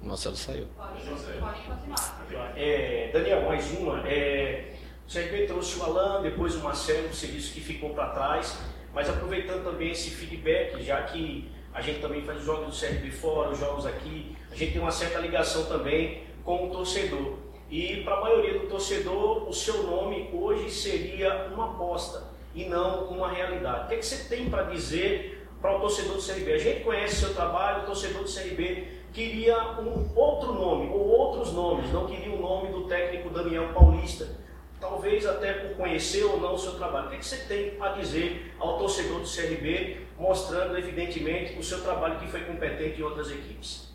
Marcelo 0.02 0.36
saiu. 0.36 0.68
É, 2.56 3.10
Daniel, 3.12 3.42
mais 3.46 3.70
uma. 3.72 4.08
É, 4.08 4.74
o 5.08 5.12
CRB 5.12 5.46
trouxe 5.46 5.78
o 5.78 5.82
Alan, 5.82 6.22
depois 6.22 6.54
o 6.54 6.60
Marcelo, 6.60 7.08
você 7.08 7.26
disse 7.26 7.52
que 7.52 7.60
ficou 7.60 7.90
para 7.90 8.10
trás, 8.10 8.56
mas 8.94 9.08
aproveitando 9.08 9.64
também 9.64 9.90
esse 9.90 10.10
feedback, 10.10 10.82
já 10.84 11.02
que 11.02 11.50
a 11.72 11.80
gente 11.80 12.00
também 12.00 12.22
faz 12.22 12.38
os 12.38 12.44
jogos 12.44 12.66
do 12.78 12.86
CRB 12.86 13.10
fora, 13.10 13.50
os 13.50 13.58
jogos 13.58 13.86
aqui, 13.86 14.36
a 14.52 14.54
gente 14.54 14.72
tem 14.72 14.80
uma 14.80 14.92
certa 14.92 15.18
ligação 15.18 15.64
também 15.64 16.22
com 16.44 16.66
o 16.66 16.70
torcedor. 16.70 17.34
E 17.70 18.02
para 18.02 18.18
a 18.18 18.20
maioria 18.20 18.58
do 18.58 18.66
torcedor, 18.66 19.48
o 19.48 19.52
seu 19.52 19.82
nome 19.82 20.30
hoje 20.32 20.70
seria 20.70 21.48
uma 21.52 21.72
aposta 21.72 22.34
e 22.54 22.66
não 22.66 23.06
uma 23.06 23.30
realidade. 23.30 23.86
O 23.86 23.88
que, 23.88 23.94
é 23.94 23.98
que 23.98 24.06
você 24.06 24.28
tem 24.28 24.48
para 24.48 24.64
dizer 24.64 25.48
para 25.60 25.76
o 25.76 25.80
torcedor 25.80 26.16
do 26.16 26.22
CRB? 26.22 26.52
A 26.52 26.58
gente 26.58 26.84
conhece 26.84 27.16
seu 27.16 27.34
trabalho, 27.34 27.82
o 27.82 27.86
torcedor 27.86 28.22
do 28.22 28.32
CRB 28.32 28.86
queria 29.12 29.80
um 29.80 30.10
outro 30.14 30.52
nome, 30.52 30.88
ou 30.88 31.06
outros 31.06 31.52
nomes, 31.52 31.90
não 31.92 32.06
queria 32.06 32.32
o 32.32 32.40
nome 32.40 32.72
do 32.72 32.86
técnico 32.86 33.30
Daniel 33.30 33.72
Paulista. 33.72 34.28
Talvez 34.80 35.24
até 35.24 35.52
por 35.54 35.76
conhecer 35.76 36.24
ou 36.24 36.38
não 36.38 36.54
o 36.54 36.58
seu 36.58 36.74
trabalho. 36.74 37.06
O 37.06 37.10
que, 37.10 37.16
é 37.16 37.18
que 37.18 37.24
você 37.24 37.38
tem 37.44 37.80
a 37.80 37.88
dizer 37.90 38.54
ao 38.58 38.76
torcedor 38.76 39.20
do 39.20 39.26
CRB, 39.26 39.98
mostrando 40.18 40.76
evidentemente 40.76 41.58
o 41.58 41.62
seu 41.62 41.80
trabalho 41.80 42.18
que 42.18 42.26
foi 42.26 42.40
competente 42.40 43.00
em 43.00 43.04
outras 43.04 43.30
equipes? 43.30 43.93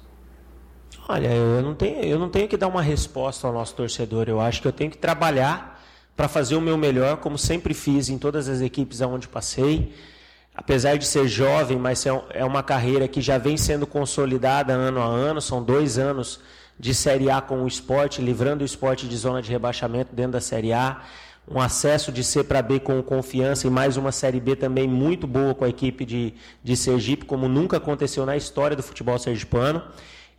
Olha, 1.07 1.27
eu 1.27 1.61
não 1.63 1.73
tenho, 1.73 2.03
eu 2.03 2.19
não 2.19 2.29
tenho 2.29 2.47
que 2.47 2.55
dar 2.55 2.67
uma 2.67 2.81
resposta 2.81 3.47
ao 3.47 3.53
nosso 3.53 3.73
torcedor. 3.75 4.25
Eu 4.27 4.39
acho 4.39 4.61
que 4.61 4.67
eu 4.67 4.71
tenho 4.71 4.91
que 4.91 4.97
trabalhar 4.97 5.83
para 6.15 6.27
fazer 6.27 6.55
o 6.55 6.61
meu 6.61 6.77
melhor, 6.77 7.17
como 7.17 7.37
sempre 7.37 7.73
fiz 7.73 8.09
em 8.09 8.17
todas 8.17 8.47
as 8.47 8.61
equipes 8.61 9.01
aonde 9.01 9.27
passei. 9.27 9.93
Apesar 10.53 10.97
de 10.97 11.05
ser 11.07 11.27
jovem, 11.27 11.77
mas 11.77 12.05
é, 12.05 12.09
é 12.31 12.45
uma 12.45 12.61
carreira 12.61 13.07
que 13.07 13.21
já 13.21 13.37
vem 13.37 13.55
sendo 13.55 13.87
consolidada 13.87 14.73
ano 14.73 15.01
a 15.01 15.05
ano. 15.05 15.41
São 15.41 15.63
dois 15.63 15.97
anos 15.97 16.39
de 16.77 16.93
Série 16.93 17.29
A 17.29 17.41
com 17.41 17.63
o 17.63 17.67
esporte, 17.67 18.21
livrando 18.21 18.63
o 18.63 18.65
esporte 18.65 19.07
de 19.07 19.17
zona 19.17 19.41
de 19.41 19.49
rebaixamento 19.49 20.13
dentro 20.13 20.33
da 20.33 20.41
Série 20.41 20.73
A. 20.73 21.01
Um 21.49 21.59
acesso 21.59 22.11
de 22.11 22.23
C 22.23 22.43
para 22.43 22.61
B 22.61 22.79
com 22.79 23.01
confiança 23.01 23.65
e 23.65 23.69
mais 23.71 23.97
uma 23.97 24.11
Série 24.11 24.39
B 24.39 24.55
também 24.55 24.87
muito 24.87 25.25
boa 25.25 25.55
com 25.55 25.65
a 25.65 25.69
equipe 25.69 26.05
de, 26.05 26.35
de 26.63 26.77
Sergipe, 26.77 27.25
como 27.25 27.47
nunca 27.47 27.77
aconteceu 27.77 28.25
na 28.25 28.37
história 28.37 28.75
do 28.75 28.83
futebol 28.83 29.17
sergipano 29.17 29.81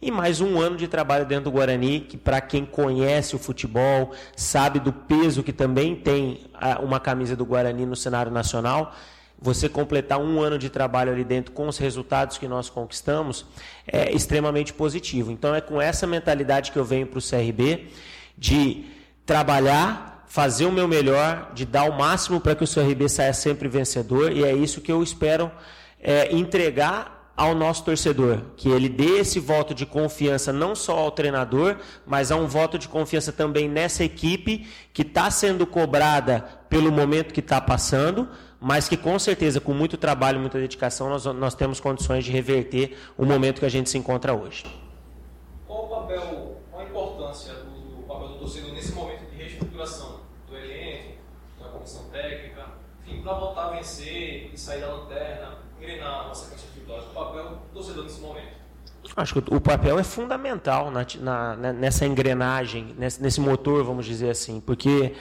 e 0.03 0.11
mais 0.11 0.41
um 0.41 0.59
ano 0.59 0.77
de 0.77 0.89
trabalho 0.89 1.27
dentro 1.27 1.45
do 1.45 1.51
Guarani, 1.51 2.01
que 2.01 2.17
para 2.17 2.41
quem 2.41 2.65
conhece 2.65 3.37
o 3.37 3.39
futebol, 3.39 4.13
sabe 4.35 4.81
do 4.81 4.93
peso 4.93 5.43
que 5.43 5.53
também 5.53 5.95
tem 5.95 6.41
uma 6.83 6.99
camisa 6.99 7.37
do 7.37 7.45
Guarani 7.45 7.85
no 7.85 7.95
cenário 7.95 8.33
nacional, 8.33 8.95
você 9.39 9.69
completar 9.69 10.19
um 10.19 10.41
ano 10.41 10.59
de 10.59 10.71
trabalho 10.71 11.13
ali 11.13 11.25
dentro 11.25 11.53
com 11.53 11.69
os 11.69 11.77
resultados 11.77 12.39
que 12.39 12.49
nós 12.49 12.71
conquistamos 12.71 13.45
é 13.87 14.11
extremamente 14.13 14.73
positivo. 14.73 15.31
Então 15.31 15.55
é 15.55 15.61
com 15.61 15.81
essa 15.81 16.07
mentalidade 16.07 16.73
que 16.73 16.79
eu 16.79 16.85
venho 16.85 17.07
para 17.07 17.19
o 17.19 17.23
CRB, 17.23 17.89
de 18.39 18.87
trabalhar, 19.27 20.25
fazer 20.27 20.65
o 20.65 20.73
meu 20.73 20.89
melhor, 20.89 21.53
de 21.53 21.67
dar 21.67 21.85
o 21.85 21.99
máximo 21.99 22.41
para 22.41 22.55
que 22.55 22.65
o 22.65 22.67
CRB 22.67 23.07
saia 23.09 23.35
sempre 23.35 23.69
vencedor, 23.69 24.33
e 24.33 24.45
é 24.45 24.53
isso 24.55 24.81
que 24.81 24.91
eu 24.91 25.03
espero 25.03 25.51
é, 26.01 26.35
entregar 26.35 27.20
ao 27.37 27.55
nosso 27.55 27.85
torcedor, 27.85 28.41
que 28.57 28.69
ele 28.69 28.89
dê 28.89 29.19
esse 29.19 29.41
voto 29.41 29.75
de 29.75 29.87
confiança 29.87 30.53
não 30.53 30.75
só 30.75 30.99
ao 30.99 31.11
treinador, 31.11 31.77
mas 32.07 32.31
a 32.31 32.37
um 32.37 32.47
voto 32.47 32.79
de 32.79 32.87
confiança 32.87 33.33
também 33.33 33.69
nessa 33.69 34.05
equipe 34.05 34.69
que 34.93 35.03
está 35.03 35.31
sendo 35.31 35.67
cobrada 35.67 36.45
pelo 36.69 36.93
momento 36.93 37.33
que 37.33 37.41
está 37.41 37.61
passando, 37.61 38.29
mas 38.61 38.89
que 38.89 38.97
com 38.97 39.19
certeza, 39.19 39.59
com 39.59 39.73
muito 39.73 39.97
trabalho 39.97 40.39
muita 40.39 40.59
dedicação, 40.59 41.09
nós, 41.09 41.25
nós 41.25 41.55
temos 41.55 41.81
condições 41.81 42.25
de 42.25 42.31
reverter 42.31 42.97
o 43.17 43.25
momento 43.25 43.61
que 43.61 43.67
a 43.67 43.71
gente 43.71 43.89
se 43.89 43.97
encontra 43.97 44.35
hoje. 44.35 44.65
Qual 45.67 45.87
o 45.87 45.89
papel, 45.89 46.59
qual 46.71 46.83
a 46.83 46.85
importância 46.85 47.55
do 47.55 48.03
papel 48.07 48.29
do 48.29 48.39
torcedor 48.39 48.73
nesse 48.73 48.93
momento 48.93 49.31
de 49.31 49.37
reestruturação 49.37 50.21
do 50.47 50.57
elenco, 50.57 51.15
da 51.59 51.69
comissão 51.69 52.05
técnica, 52.11 52.67
enfim, 53.07 53.23
para 53.23 53.33
voltar 53.33 53.69
a 53.69 53.71
vencer 53.71 54.51
e 54.53 54.59
sair 54.59 54.83
da 54.83 54.93
lanterna, 54.93 55.59
engrenar 55.79 56.27
uma 56.27 56.35
sequência 56.91 57.11
o 57.11 57.15
papel 57.15 57.45
do 57.45 57.57
torcedor 57.73 58.05
nesse 58.05 58.21
momento? 58.21 58.61
Acho 59.17 59.41
que 59.41 59.55
o 59.55 59.61
papel 59.61 59.99
é 59.99 60.05
fundamental 60.05 60.91
na, 60.91 61.07
na, 61.21 61.57
né, 61.57 61.73
nessa 61.73 62.07
engrenagem, 62.07 62.95
nesse, 62.97 63.21
nesse, 63.21 63.41
motor, 63.41 63.83
vamos 63.83 64.07
dizer 64.07 64.31
assim, 64.31 64.61
porque 64.61 65.15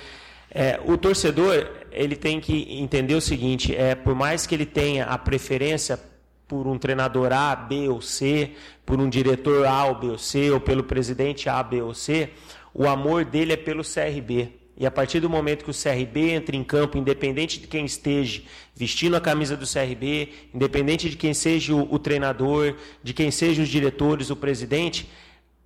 é, 0.51 0.79
o 0.85 0.97
torcedor 0.97 1.67
ele 1.91 2.15
tem 2.15 2.39
que 2.39 2.79
entender 2.79 3.15
o 3.15 3.21
seguinte: 3.21 3.75
é 3.75 3.95
por 3.95 4.13
mais 4.13 4.45
que 4.45 4.53
ele 4.53 4.65
tenha 4.65 5.05
a 5.05 5.17
preferência 5.17 5.99
por 6.47 6.67
um 6.67 6.77
treinador 6.77 7.31
A, 7.31 7.55
B 7.55 7.89
ou 7.89 8.01
C, 8.01 8.51
por 8.85 8.99
um 8.99 9.09
diretor 9.09 9.65
A 9.65 9.85
ou 9.85 9.95
B 9.95 10.07
ou 10.07 10.17
C, 10.17 10.51
ou 10.51 10.59
pelo 10.59 10.83
presidente 10.83 11.49
A, 11.49 11.61
B 11.63 11.81
ou 11.81 11.93
C, 11.93 12.31
o 12.73 12.87
amor 12.87 13.25
dele 13.25 13.53
é 13.53 13.57
pelo 13.57 13.83
CRB. 13.83 14.58
E 14.79 14.85
a 14.85 14.91
partir 14.91 15.19
do 15.19 15.29
momento 15.29 15.65
que 15.65 15.71
o 15.71 15.73
CRB 15.73 16.31
entra 16.31 16.55
em 16.55 16.63
campo, 16.63 16.97
independente 16.97 17.59
de 17.59 17.67
quem 17.67 17.83
esteja 17.83 18.41
vestindo 18.73 19.17
a 19.17 19.19
camisa 19.19 19.57
do 19.57 19.67
CRB, 19.67 20.29
independente 20.53 21.09
de 21.09 21.17
quem 21.17 21.33
seja 21.33 21.75
o, 21.75 21.93
o 21.93 21.99
treinador, 21.99 22.75
de 23.03 23.13
quem 23.13 23.29
sejam 23.29 23.65
os 23.65 23.69
diretores, 23.69 24.29
o 24.29 24.37
presidente, 24.37 25.09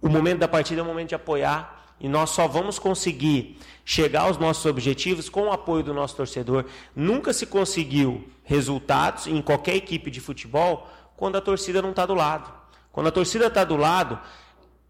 o 0.01 0.09
momento 0.09 0.39
da 0.39 0.47
partida 0.47 0.81
é 0.81 0.83
o 0.83 0.87
momento 0.87 1.09
de 1.09 1.15
apoiar. 1.15 1.95
E 1.99 2.09
nós 2.09 2.31
só 2.31 2.47
vamos 2.47 2.79
conseguir 2.79 3.59
chegar 3.85 4.21
aos 4.23 4.39
nossos 4.39 4.65
objetivos 4.65 5.29
com 5.29 5.43
o 5.43 5.51
apoio 5.51 5.83
do 5.83 5.93
nosso 5.93 6.15
torcedor. 6.15 6.65
Nunca 6.95 7.31
se 7.33 7.45
conseguiu 7.45 8.27
resultados 8.43 9.27
em 9.27 9.43
qualquer 9.43 9.75
equipe 9.75 10.09
de 10.09 10.19
futebol 10.19 10.89
quando 11.15 11.37
a 11.37 11.41
torcida 11.41 11.83
não 11.83 11.91
está 11.91 12.07
do 12.07 12.15
lado. 12.15 12.51
Quando 12.91 13.07
a 13.07 13.11
torcida 13.11 13.45
está 13.45 13.63
do 13.63 13.77
lado, 13.77 14.19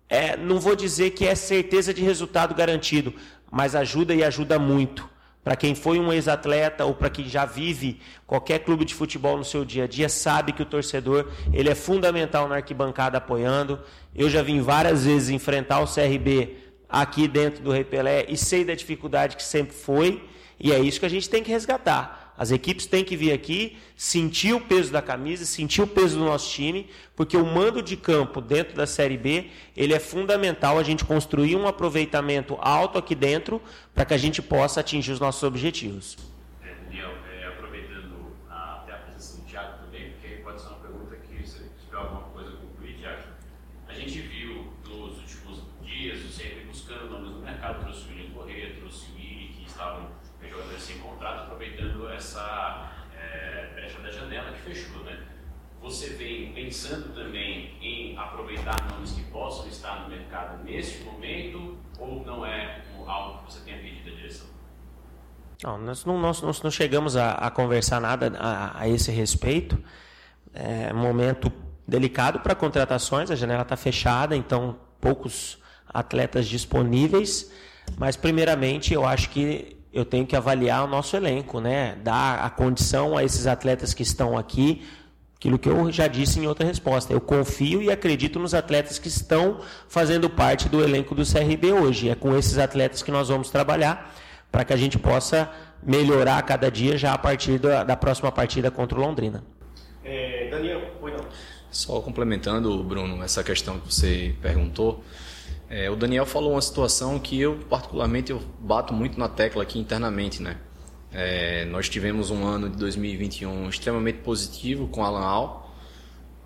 é, 0.08 0.38
não 0.38 0.60
vou 0.60 0.76
dizer 0.76 1.12
que 1.12 1.26
é 1.26 1.36
certeza 1.36 1.94
de 1.94 2.02
resultado 2.02 2.56
garantido, 2.56 3.14
mas 3.54 3.76
ajuda 3.76 4.16
e 4.16 4.24
ajuda 4.24 4.58
muito. 4.58 5.08
Para 5.44 5.56
quem 5.56 5.76
foi 5.76 6.00
um 6.00 6.12
ex-atleta 6.12 6.86
ou 6.86 6.96
para 6.96 7.08
quem 7.08 7.30
já 7.30 7.46
vive 7.46 8.00
qualquer 8.26 8.60
clube 8.60 8.84
de 8.84 8.96
futebol 8.96 9.38
no 9.38 9.46
seu 9.46 9.64
dia 9.64 9.84
a 9.84 9.88
dia, 9.88 10.10
sabe 10.10 10.54
que 10.54 10.64
o 10.64 10.66
torcedor 10.66 11.30
ele 11.54 11.70
é 11.70 11.76
fundamental 11.76 12.48
na 12.48 12.56
arquibancada 12.56 13.20
apoiando. 13.20 13.80
Eu 14.16 14.28
já 14.28 14.42
vim 14.42 14.60
várias 14.60 15.06
vezes 15.06 15.30
enfrentar 15.30 15.82
o 15.82 15.86
CRB 15.86 16.58
aqui 16.90 17.28
dentro 17.28 17.62
do 17.62 17.72
Rei 17.72 17.84
Pelé 17.84 18.26
e 18.28 18.36
sei 18.36 18.66
da 18.66 18.74
dificuldade 18.74 19.36
que 19.36 19.44
sempre 19.44 19.76
foi, 19.76 20.28
e 20.60 20.72
é 20.72 20.80
isso 20.80 21.00
que 21.00 21.06
a 21.06 21.10
gente 21.10 21.30
tem 21.30 21.44
que 21.44 21.52
resgatar. 21.52 22.23
As 22.36 22.50
equipes 22.50 22.88
têm 22.88 23.04
que 23.04 23.16
vir 23.16 23.32
aqui, 23.32 23.78
sentir 23.96 24.54
o 24.54 24.60
peso 24.60 24.92
da 24.92 25.02
camisa, 25.02 25.46
sentir 25.46 25.82
o 25.84 25.88
peso 25.88 26.18
do 26.18 26.26
nosso 26.26 26.50
time, 26.50 26.90
porque 27.16 27.38
o 27.38 27.46
mando 27.46 27.82
de 27.82 27.96
campo 27.96 28.42
dentro 28.42 28.76
da 28.76 28.88
Série 28.88 29.18
B, 29.18 29.52
ele 29.78 29.94
é 29.94 30.00
fundamental 30.00 30.80
a 30.80 30.84
gente 30.84 31.06
construir 31.06 31.56
um 31.56 31.68
aproveitamento 31.68 32.58
alto 32.60 32.98
aqui 32.98 33.14
dentro 33.14 33.62
para 33.94 34.04
que 34.04 34.14
a 34.16 34.18
gente 34.18 34.42
possa 34.42 34.80
atingir 34.80 35.12
os 35.12 35.20
nossos 35.20 35.44
objetivos. 35.44 36.18
É, 36.64 36.74
Daniel, 36.84 37.12
é, 37.32 37.48
aproveitando 37.50 38.36
a, 38.50 38.82
até 38.82 38.94
a 38.94 38.98
presença 38.98 39.38
do 39.38 39.44
Thiago 39.44 39.86
também, 39.86 40.12
porque 40.14 40.28
pode 40.38 40.60
ser 40.60 40.68
uma 40.70 40.78
pergunta 40.78 41.16
que 41.18 41.48
se 41.48 41.60
tiver 41.86 41.98
alguma 41.98 42.24
coisa 42.30 42.50
a 42.50 42.58
concluir, 42.58 42.96
Thiago. 42.98 43.22
A 43.88 43.94
gente 43.94 44.20
viu 44.22 44.74
nos 44.90 45.20
últimos 45.20 45.62
dias 45.84 46.20
o 46.20 46.36
CRB 46.36 46.66
buscando 46.68 47.12
nomes 47.12 47.30
no 47.30 47.40
mercado, 47.42 47.84
trouxe 47.84 48.08
o 48.08 48.10
William 48.10 48.32
Corrêa, 48.32 48.76
trouxe 48.80 49.12
o 49.12 49.20
Iri, 49.20 49.54
que 49.56 49.66
estavam 49.68 50.10
jogadores 50.54 50.84
sem 50.84 50.98
contrato, 51.00 51.50
aproveitando 51.64 52.10
essa 52.10 52.92
é, 53.18 53.70
brecha 53.74 54.00
da 54.02 54.12
janela 54.12 54.52
que 54.52 54.62
fechou, 54.62 55.04
né? 55.04 55.20
Você 55.82 56.10
vem 56.12 56.54
pensando 56.54 57.14
também 57.14 57.78
em 57.82 58.18
aproveitar 58.18 58.76
nomes 58.90 59.12
que 59.12 59.24
possam 59.24 59.68
estar 59.68 60.04
no 60.04 60.10
mercado 60.10 60.64
neste 60.64 61.04
momento 61.04 61.78
ou 62.00 62.26
não 62.26 62.46
é 62.46 62.82
algo 63.06 63.40
que 63.40 63.52
você 63.54 63.60
tenha 63.66 63.78
pedido 63.78 64.10
à 64.10 64.16
direção? 64.16 64.48
Não, 65.62 65.78
nós 65.78 66.06
não, 66.06 66.20
nós, 66.20 66.42
nós 66.42 66.62
não 66.62 66.72
chegamos 66.72 67.18
a, 67.18 67.34
a 67.34 67.52
conversar 67.52 68.00
nada 68.00 68.32
a, 68.38 68.82
a, 68.82 68.90
esse 68.90 69.12
respeito. 69.12 69.82
É 70.54 70.94
momento 70.94 71.52
delicado 71.86 72.40
para 72.40 72.56
contratações, 72.56 73.30
a 73.30 73.36
janela 73.36 73.64
está 73.64 73.76
fechada, 73.76 74.36
então 74.38 74.78
poucos 75.02 75.58
atletas 75.88 76.48
disponíveis. 76.48 77.52
Mas, 77.98 78.16
primeiramente, 78.16 78.94
eu 78.94 79.06
acho 79.06 79.30
que 79.30 79.83
eu 79.94 80.04
tenho 80.04 80.26
que 80.26 80.36
avaliar 80.36 80.84
o 80.84 80.88
nosso 80.88 81.16
elenco, 81.16 81.60
né? 81.60 81.96
Dar 82.04 82.44
a 82.44 82.50
condição 82.50 83.16
a 83.16 83.24
esses 83.24 83.46
atletas 83.46 83.94
que 83.94 84.02
estão 84.02 84.36
aqui, 84.36 84.82
aquilo 85.36 85.60
que 85.60 85.70
eu 85.70 85.92
já 85.92 86.08
disse 86.08 86.40
em 86.40 86.48
outra 86.48 86.66
resposta. 86.66 87.14
Eu 87.14 87.22
confio 87.22 87.82
e 87.82 87.92
acredito 87.92 88.40
nos 88.40 88.56
atletas 88.56 88.98
que 88.98 89.08
estão 89.08 89.60
fazendo 89.88 90.28
parte 90.30 90.68
do 90.68 90.84
elenco 90.84 91.14
do 91.14 91.24
CRB 91.24 91.74
hoje. 91.74 92.10
É 92.10 92.16
com 92.16 92.36
esses 92.36 92.58
atletas 92.58 93.04
que 93.04 93.12
nós 93.12 93.30
vamos 93.30 93.52
trabalhar 93.52 94.16
para 94.52 94.66
que 94.66 94.74
a 94.74 94.78
gente 94.78 94.98
possa 94.98 95.50
melhorar 95.82 96.42
cada 96.42 96.72
dia 96.72 96.98
já 96.98 97.14
a 97.14 97.18
partir 97.18 97.60
da, 97.60 97.84
da 97.84 97.96
próxima 97.96 98.32
partida 98.32 98.72
contra 98.72 98.98
o 98.98 99.02
Londrina. 99.02 99.44
É, 100.04 100.50
Daniel, 100.50 100.82
foi 101.00 101.12
não. 101.12 101.26
Só 101.70 102.00
complementando, 102.02 102.84
Bruno, 102.84 103.24
essa 103.24 103.44
questão 103.44 103.80
que 103.80 103.94
você 103.94 104.36
perguntou. 104.42 105.04
É, 105.70 105.90
o 105.90 105.96
Daniel 105.96 106.26
falou 106.26 106.52
uma 106.52 106.62
situação 106.62 107.20
que 107.20 107.40
eu, 107.40 107.58
particularmente, 107.70 108.32
eu 108.32 108.42
bato 108.60 108.94
muito 108.94 109.20
na 109.20 109.28
tecla 109.28 109.64
aqui 109.64 109.80
internamente, 109.80 110.42
né? 110.42 110.58
É, 111.12 111.66
nós 111.66 111.88
tivemos 111.90 112.32
um 112.32 112.44
ano 112.44 112.70
de 112.70 112.78
2021 112.78 113.70
extremamente 113.70 114.20
positivo 114.20 114.88
com 114.88 115.04
Alan 115.04 115.24
Al. 115.24 115.76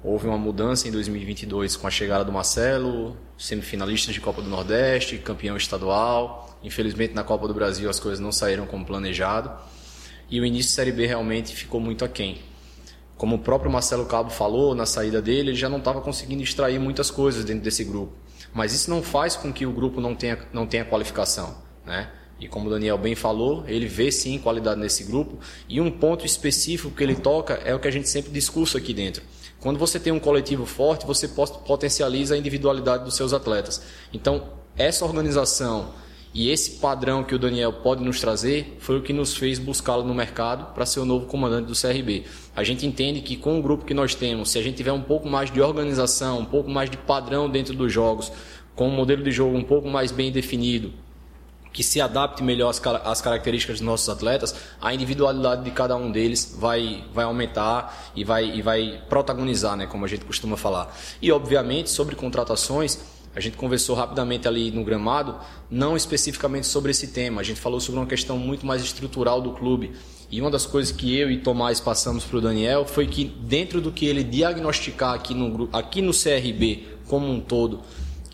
Houve 0.03 0.27
uma 0.27 0.38
mudança 0.38 0.88
em 0.88 0.91
2022 0.91 1.75
com 1.75 1.88
a 1.88 1.89
chegada 1.89 2.23
do 2.23 2.32
Marcelo, 2.32 3.17
semifinalista 3.38 4.12
de 4.12 4.19
Copa 4.21 4.41
do 4.41 4.49
Nordeste, 4.49 5.17
campeão 5.17 5.56
estadual. 5.58 6.58
Infelizmente, 6.63 7.13
na 7.13 7.23
Copa 7.23 7.47
do 7.47 7.53
Brasil 7.53 7.89
as 7.89 7.99
coisas 7.99 8.19
não 8.19 8.32
saíram 8.32 8.65
como 8.65 8.86
planejado. 8.86 9.51
E 10.30 10.39
o 10.41 10.45
início 10.45 10.71
da 10.71 10.75
Série 10.75 10.91
B 10.91 11.06
realmente 11.06 11.56
ficou 11.56 11.80
muito 11.80 12.03
aquém. 12.03 12.41
Como 13.17 13.38
o 13.38 13.39
próprio 13.39 13.71
Marcelo 13.71 14.06
Cabo 14.06 14.30
falou 14.30 14.75
na 14.75 14.86
saída 14.86 15.21
dele, 15.21 15.49
ele 15.49 15.56
já 15.56 15.69
não 15.69 15.80
estava 15.80 16.01
conseguindo 16.01 16.43
extrair 16.43 16.77
muitas 16.77 17.10
coisas 17.10 17.43
dentro 17.43 17.63
desse 17.63 17.84
grupo. 17.84 18.13
Mas 18.58 18.74
isso 18.74 18.89
não 18.89 19.04
faz 19.04 19.36
com 19.36 19.54
que 19.54 19.67
o 19.67 19.72
grupo 19.72 20.02
não 20.02 20.15
tenha, 20.15 20.39
não 20.52 20.65
tenha 20.65 20.84
qualificação, 20.84 21.56
né? 21.86 22.10
E 22.39 22.48
como 22.48 22.65
o 22.65 22.72
Daniel 22.72 22.98
bem 22.98 23.13
falou, 23.13 23.63
ele 23.67 23.86
vê 23.86 24.12
sim 24.12 24.39
qualidade 24.39 24.80
nesse 24.82 25.04
grupo. 25.04 25.38
E 25.70 25.80
um 25.80 25.91
ponto 25.91 26.26
específico 26.26 26.89
que 26.89 27.04
ele 27.04 27.13
toca 27.13 27.54
é 27.63 27.76
o 27.76 27.80
que 27.80 27.88
a 27.88 27.91
gente 27.91 28.10
sempre 28.10 28.32
discursa 28.32 28.80
aqui 28.80 28.96
dentro. 28.96 29.22
Quando 29.60 29.78
você 29.78 30.00
tem 30.00 30.12
um 30.12 30.20
coletivo 30.20 30.65
forte, 30.65 31.06
você 31.06 31.28
potencializa 31.28 32.34
a 32.34 32.38
individualidade 32.38 33.04
dos 33.04 33.15
seus 33.15 33.32
atletas. 33.32 33.80
Então, 34.12 34.50
essa 34.76 35.06
organização 35.06 35.93
e 36.38 36.52
esse 36.52 36.78
padrão 36.78 37.23
que 37.23 37.34
o 37.34 37.39
Daniel 37.39 37.73
pode 37.73 38.04
nos 38.04 38.19
trazer 38.19 38.78
foi 38.80 39.00
o 39.00 39.02
que 39.02 39.12
nos 39.12 39.36
fez 39.36 39.58
buscá-lo 39.58 40.04
no 40.04 40.13
mercado 40.13 40.71
para 40.71 40.86
ser 40.86 41.00
o 41.00 41.06
novo 41.06 41.26
comandante 41.26 41.65
do 41.65 41.73
CRB. 41.73 42.26
A 42.56 42.63
gente 42.63 42.86
entende 42.86 43.21
que 43.21 43.36
com 43.36 43.58
o 43.58 43.62
grupo 43.63 43.84
que 43.84 43.93
nós 43.95 44.13
temos, 44.13 44.52
se 44.52 44.60
a 44.60 44.62
gente 44.62 44.78
tiver 44.78 44.91
um 44.91 45.02
pouco 45.02 45.28
mais 45.28 45.50
de 45.50 45.60
organização, 45.60 46.38
um 46.38 46.45
pouco 46.45 46.69
mais 46.69 46.91
de 46.91 46.97
padrão 46.97 47.50
dentro 47.50 47.73
dos 47.73 47.91
jogos, 47.91 48.32
com 48.76 48.88
um 48.88 48.91
modelo 48.91 49.23
de 49.23 49.32
jogo 49.32 49.58
um 49.58 49.63
pouco 49.63 49.89
mais 49.89 50.12
bem 50.12 50.32
definido, 50.32 50.93
que 51.73 51.84
se 51.84 52.00
adapte 52.00 52.43
melhor 52.43 52.69
às, 53.04 53.19
características 53.19 53.80
dos 53.80 53.86
nossos 53.88 54.08
atletas, 54.08 54.56
a 54.80 54.93
individualidade 54.93 55.63
de 55.63 55.71
cada 55.71 55.95
um 55.95 56.12
deles 56.12 56.56
vai, 56.60 57.04
vai 57.12 57.26
aumentar 57.26 58.12
e 58.15 58.23
vai, 58.23 58.45
e 58.45 58.62
vai 58.62 59.02
protagonizar, 59.10 59.76
né, 59.76 59.88
como 59.88 60.06
a 60.06 60.08
gente 60.08 60.23
costuma 60.23 60.56
falar. 60.56 60.95
E, 61.19 61.32
obviamente, 61.32 61.89
sobre 61.89 62.15
contratações, 62.15 63.16
a 63.38 63.39
gente 63.39 63.56
conversou 63.56 63.95
rapidamente 63.95 64.47
ali 64.47 64.71
no 64.71 64.84
gramado, 64.84 65.36
não 65.69 65.95
especificamente 65.95 66.65
sobre 66.65 66.89
esse 66.89 67.10
tema. 67.10 67.39
A 67.39 67.43
gente 67.43 67.60
falou 67.60 67.80
sobre 67.80 68.00
uma 68.00 68.08
questão 68.08 68.36
muito 68.36 68.65
mais 68.65 68.82
estrutural 68.82 69.39
do 69.39 69.52
clube. 69.52 69.91
E 70.32 70.41
uma 70.41 70.50
das 70.50 70.65
coisas 70.65 70.91
que 70.91 71.15
eu 71.15 71.30
e 71.30 71.38
Tomás 71.38 71.80
passamos 71.80 72.23
para 72.23 72.38
o 72.39 72.41
Daniel 72.41 72.84
foi 72.84 73.06
que, 73.06 73.26
dentro 73.26 73.80
do 73.80 73.91
que 73.91 74.08
ele 74.08 74.23
diagnosticar 74.23 75.13
aqui 75.13 75.36
no, 75.36 75.69
aqui 75.71 76.02
no 76.02 76.13
CRB 76.13 76.88
como 77.08 77.32
um 77.32 77.39
todo, 77.39 77.82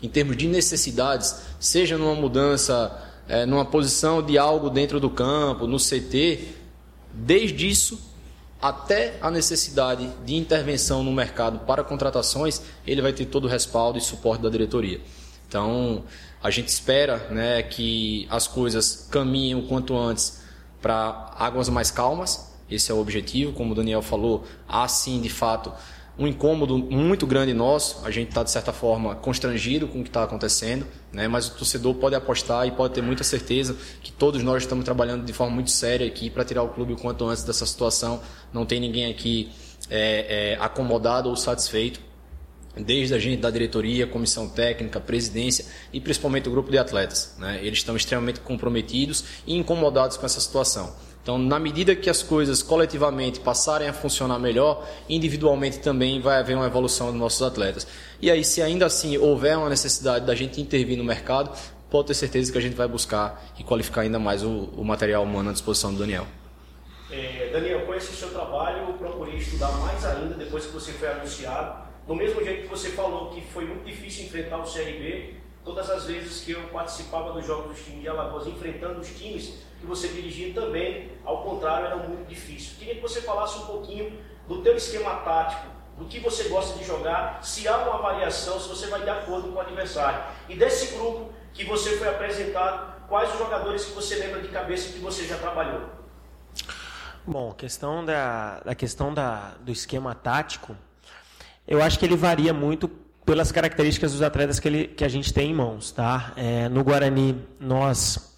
em 0.02 0.08
termos 0.08 0.38
de 0.38 0.48
necessidades, 0.48 1.36
seja 1.60 1.98
numa 1.98 2.14
mudança, 2.14 2.90
é, 3.28 3.44
numa 3.44 3.66
posição 3.66 4.22
de 4.22 4.38
algo 4.38 4.70
dentro 4.70 4.98
do 4.98 5.10
campo, 5.10 5.66
no 5.66 5.76
CT, 5.76 6.48
desde 7.12 7.68
isso 7.68 8.13
até 8.64 9.18
a 9.20 9.30
necessidade 9.30 10.08
de 10.24 10.34
intervenção 10.36 11.02
no 11.02 11.12
mercado 11.12 11.58
para 11.66 11.84
contratações, 11.84 12.62
ele 12.86 13.02
vai 13.02 13.12
ter 13.12 13.26
todo 13.26 13.44
o 13.44 13.46
respaldo 13.46 13.98
e 13.98 14.00
suporte 14.00 14.42
da 14.42 14.48
diretoria. 14.48 15.02
Então, 15.46 16.02
a 16.42 16.48
gente 16.48 16.68
espera 16.68 17.18
né, 17.30 17.62
que 17.62 18.26
as 18.30 18.48
coisas 18.48 19.06
caminhem 19.10 19.54
o 19.54 19.66
quanto 19.66 19.94
antes 19.94 20.40
para 20.80 21.34
águas 21.38 21.68
mais 21.68 21.90
calmas. 21.90 22.54
Esse 22.70 22.90
é 22.90 22.94
o 22.94 23.00
objetivo. 23.00 23.52
Como 23.52 23.72
o 23.72 23.74
Daniel 23.74 24.00
falou, 24.00 24.46
há 24.66 24.88
sim, 24.88 25.20
de 25.20 25.28
fato, 25.28 25.70
um 26.18 26.26
incômodo 26.26 26.78
muito 26.78 27.26
grande 27.26 27.52
nosso. 27.52 28.04
A 28.04 28.10
gente 28.10 28.28
está, 28.28 28.42
de 28.42 28.50
certa 28.50 28.72
forma, 28.72 29.14
constrangido 29.16 29.88
com 29.88 30.00
o 30.00 30.02
que 30.02 30.08
está 30.08 30.22
acontecendo, 30.22 30.86
né? 31.12 31.26
mas 31.26 31.48
o 31.48 31.54
torcedor 31.54 31.94
pode 31.94 32.14
apostar 32.14 32.66
e 32.66 32.70
pode 32.70 32.94
ter 32.94 33.02
muita 33.02 33.24
certeza 33.24 33.76
que 34.02 34.12
todos 34.12 34.42
nós 34.42 34.62
estamos 34.62 34.84
trabalhando 34.84 35.24
de 35.24 35.32
forma 35.32 35.54
muito 35.54 35.70
séria 35.70 36.06
aqui 36.06 36.30
para 36.30 36.44
tirar 36.44 36.62
o 36.62 36.68
clube 36.68 36.92
o 36.92 36.96
quanto 36.96 37.26
antes 37.26 37.42
dessa 37.42 37.66
situação. 37.66 38.20
Não 38.52 38.64
tem 38.64 38.80
ninguém 38.80 39.10
aqui 39.10 39.50
é, 39.90 40.52
é, 40.52 40.56
acomodado 40.60 41.28
ou 41.28 41.36
satisfeito, 41.36 42.00
desde 42.76 43.14
a 43.14 43.18
gente 43.18 43.40
da 43.40 43.50
diretoria, 43.50 44.06
comissão 44.06 44.48
técnica, 44.48 45.00
presidência 45.00 45.64
e 45.92 46.00
principalmente 46.00 46.48
o 46.48 46.52
grupo 46.52 46.70
de 46.70 46.78
atletas. 46.78 47.34
Né? 47.38 47.58
Eles 47.62 47.78
estão 47.78 47.96
extremamente 47.96 48.40
comprometidos 48.40 49.24
e 49.46 49.56
incomodados 49.56 50.16
com 50.16 50.26
essa 50.26 50.40
situação. 50.40 50.94
Então, 51.24 51.38
na 51.38 51.58
medida 51.58 51.96
que 51.96 52.10
as 52.10 52.22
coisas 52.22 52.62
coletivamente 52.62 53.40
passarem 53.40 53.88
a 53.88 53.94
funcionar 53.94 54.38
melhor, 54.38 54.86
individualmente 55.08 55.78
também 55.78 56.20
vai 56.20 56.38
haver 56.38 56.54
uma 56.54 56.66
evolução 56.66 57.06
dos 57.06 57.18
nossos 57.18 57.40
atletas. 57.40 57.86
E 58.20 58.30
aí, 58.30 58.44
se 58.44 58.60
ainda 58.60 58.84
assim 58.84 59.16
houver 59.16 59.56
uma 59.56 59.70
necessidade 59.70 60.26
da 60.26 60.34
gente 60.34 60.60
intervir 60.60 60.98
no 60.98 61.02
mercado, 61.02 61.50
pode 61.88 62.08
ter 62.08 62.14
certeza 62.14 62.52
que 62.52 62.58
a 62.58 62.60
gente 62.60 62.76
vai 62.76 62.86
buscar 62.86 63.42
e 63.58 63.64
qualificar 63.64 64.02
ainda 64.02 64.18
mais 64.18 64.42
o, 64.42 64.68
o 64.76 64.84
material 64.84 65.22
humano 65.22 65.48
à 65.48 65.52
disposição 65.54 65.94
do 65.94 66.00
Daniel. 66.00 66.26
É, 67.10 67.48
Daniel, 67.50 67.86
com 67.86 67.94
esse 67.94 68.12
seu 68.12 68.28
trabalho, 68.28 68.88
eu 68.88 68.92
procurei 68.92 69.36
estudar 69.36 69.72
mais 69.78 70.04
ainda 70.04 70.34
depois 70.34 70.66
que 70.66 70.72
você 70.74 70.92
foi 70.92 71.08
anunciado. 71.08 71.84
Do 72.06 72.14
mesmo 72.14 72.44
jeito 72.44 72.64
que 72.64 72.68
você 72.68 72.90
falou 72.90 73.30
que 73.30 73.40
foi 73.40 73.64
muito 73.64 73.86
difícil 73.86 74.26
enfrentar 74.26 74.58
o 74.58 74.64
CRB, 74.64 75.36
todas 75.64 75.88
as 75.90 76.04
vezes 76.04 76.44
que 76.44 76.52
eu 76.52 76.62
participava 76.68 77.32
dos 77.32 77.46
jogos 77.46 77.76
dos 77.76 77.84
times 77.84 78.02
de 78.02 78.08
Alagoas, 78.08 78.46
enfrentando 78.46 79.00
os 79.00 79.08
times 79.08 79.58
que 79.80 79.86
você 79.86 80.08
dirigia 80.08 80.52
também, 80.52 81.12
ao 81.24 81.42
contrário, 81.42 81.86
era 81.86 81.96
muito 81.96 82.28
difícil. 82.28 82.76
Queria 82.78 82.96
que 82.96 83.00
você 83.00 83.22
falasse 83.22 83.58
um 83.58 83.66
pouquinho 83.66 84.18
do 84.46 84.62
teu 84.62 84.76
esquema 84.76 85.16
tático, 85.16 85.66
do 85.96 86.04
que 86.04 86.20
você 86.20 86.48
gosta 86.48 86.78
de 86.78 86.84
jogar, 86.84 87.42
se 87.42 87.66
há 87.66 87.78
uma 87.78 87.98
variação, 87.98 88.60
se 88.60 88.68
você 88.68 88.88
vai 88.88 89.02
de 89.02 89.10
acordo 89.10 89.48
com 89.48 89.54
o 89.54 89.60
adversário. 89.60 90.22
E 90.48 90.54
desse 90.54 90.94
grupo 90.96 91.32
que 91.52 91.64
você 91.64 91.96
foi 91.96 92.08
apresentado, 92.08 93.06
quais 93.08 93.32
os 93.32 93.38
jogadores 93.38 93.84
que 93.84 93.92
você 93.92 94.16
lembra 94.16 94.42
de 94.42 94.48
cabeça 94.48 94.92
que 94.92 94.98
você 94.98 95.24
já 95.24 95.38
trabalhou? 95.38 95.88
Bom, 97.26 97.52
questão 97.52 98.04
da, 98.04 98.60
da 98.60 98.74
questão 98.74 99.14
da, 99.14 99.54
do 99.60 99.72
esquema 99.72 100.14
tático, 100.14 100.76
eu 101.66 101.82
acho 101.82 101.98
que 101.98 102.04
ele 102.04 102.16
varia 102.16 102.52
muito 102.52 102.86
pelas 103.24 103.50
características 103.50 104.12
dos 104.12 104.22
atletas 104.22 104.60
que, 104.60 104.68
ele, 104.68 104.86
que 104.88 105.04
a 105.04 105.08
gente 105.08 105.32
tem 105.32 105.50
em 105.50 105.54
mãos. 105.54 105.90
Tá? 105.92 106.32
É, 106.36 106.68
no 106.68 106.84
Guarani, 106.84 107.36
nós 107.58 108.36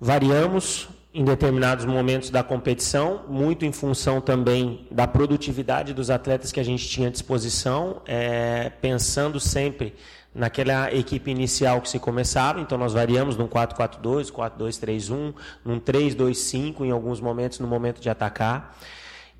variamos 0.00 0.88
em 1.14 1.24
determinados 1.24 1.86
momentos 1.86 2.28
da 2.28 2.42
competição, 2.42 3.22
muito 3.26 3.64
em 3.64 3.72
função 3.72 4.20
também 4.20 4.86
da 4.90 5.06
produtividade 5.06 5.94
dos 5.94 6.10
atletas 6.10 6.52
que 6.52 6.60
a 6.60 6.62
gente 6.62 6.86
tinha 6.86 7.08
à 7.08 7.10
disposição, 7.10 8.02
é, 8.06 8.70
pensando 8.82 9.40
sempre 9.40 9.94
naquela 10.34 10.92
equipe 10.92 11.30
inicial 11.30 11.80
que 11.80 11.88
se 11.88 11.98
começava, 11.98 12.60
então 12.60 12.76
nós 12.76 12.92
variamos 12.92 13.34
num 13.34 13.48
4-4-2, 13.48 14.30
4-2-3-1, 14.30 15.34
num 15.64 15.80
3-2-5 15.80 16.82
em 16.82 16.90
alguns 16.90 17.18
momentos 17.18 17.58
no 17.60 17.66
momento 17.66 17.98
de 17.98 18.10
atacar. 18.10 18.76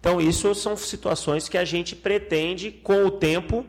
Então 0.00 0.18
isso 0.18 0.54
são 0.54 0.74
situações 0.78 1.46
que 1.46 1.58
a 1.58 1.64
gente 1.66 1.94
pretende 1.94 2.70
com 2.70 3.04
o 3.04 3.10
tempo 3.10 3.66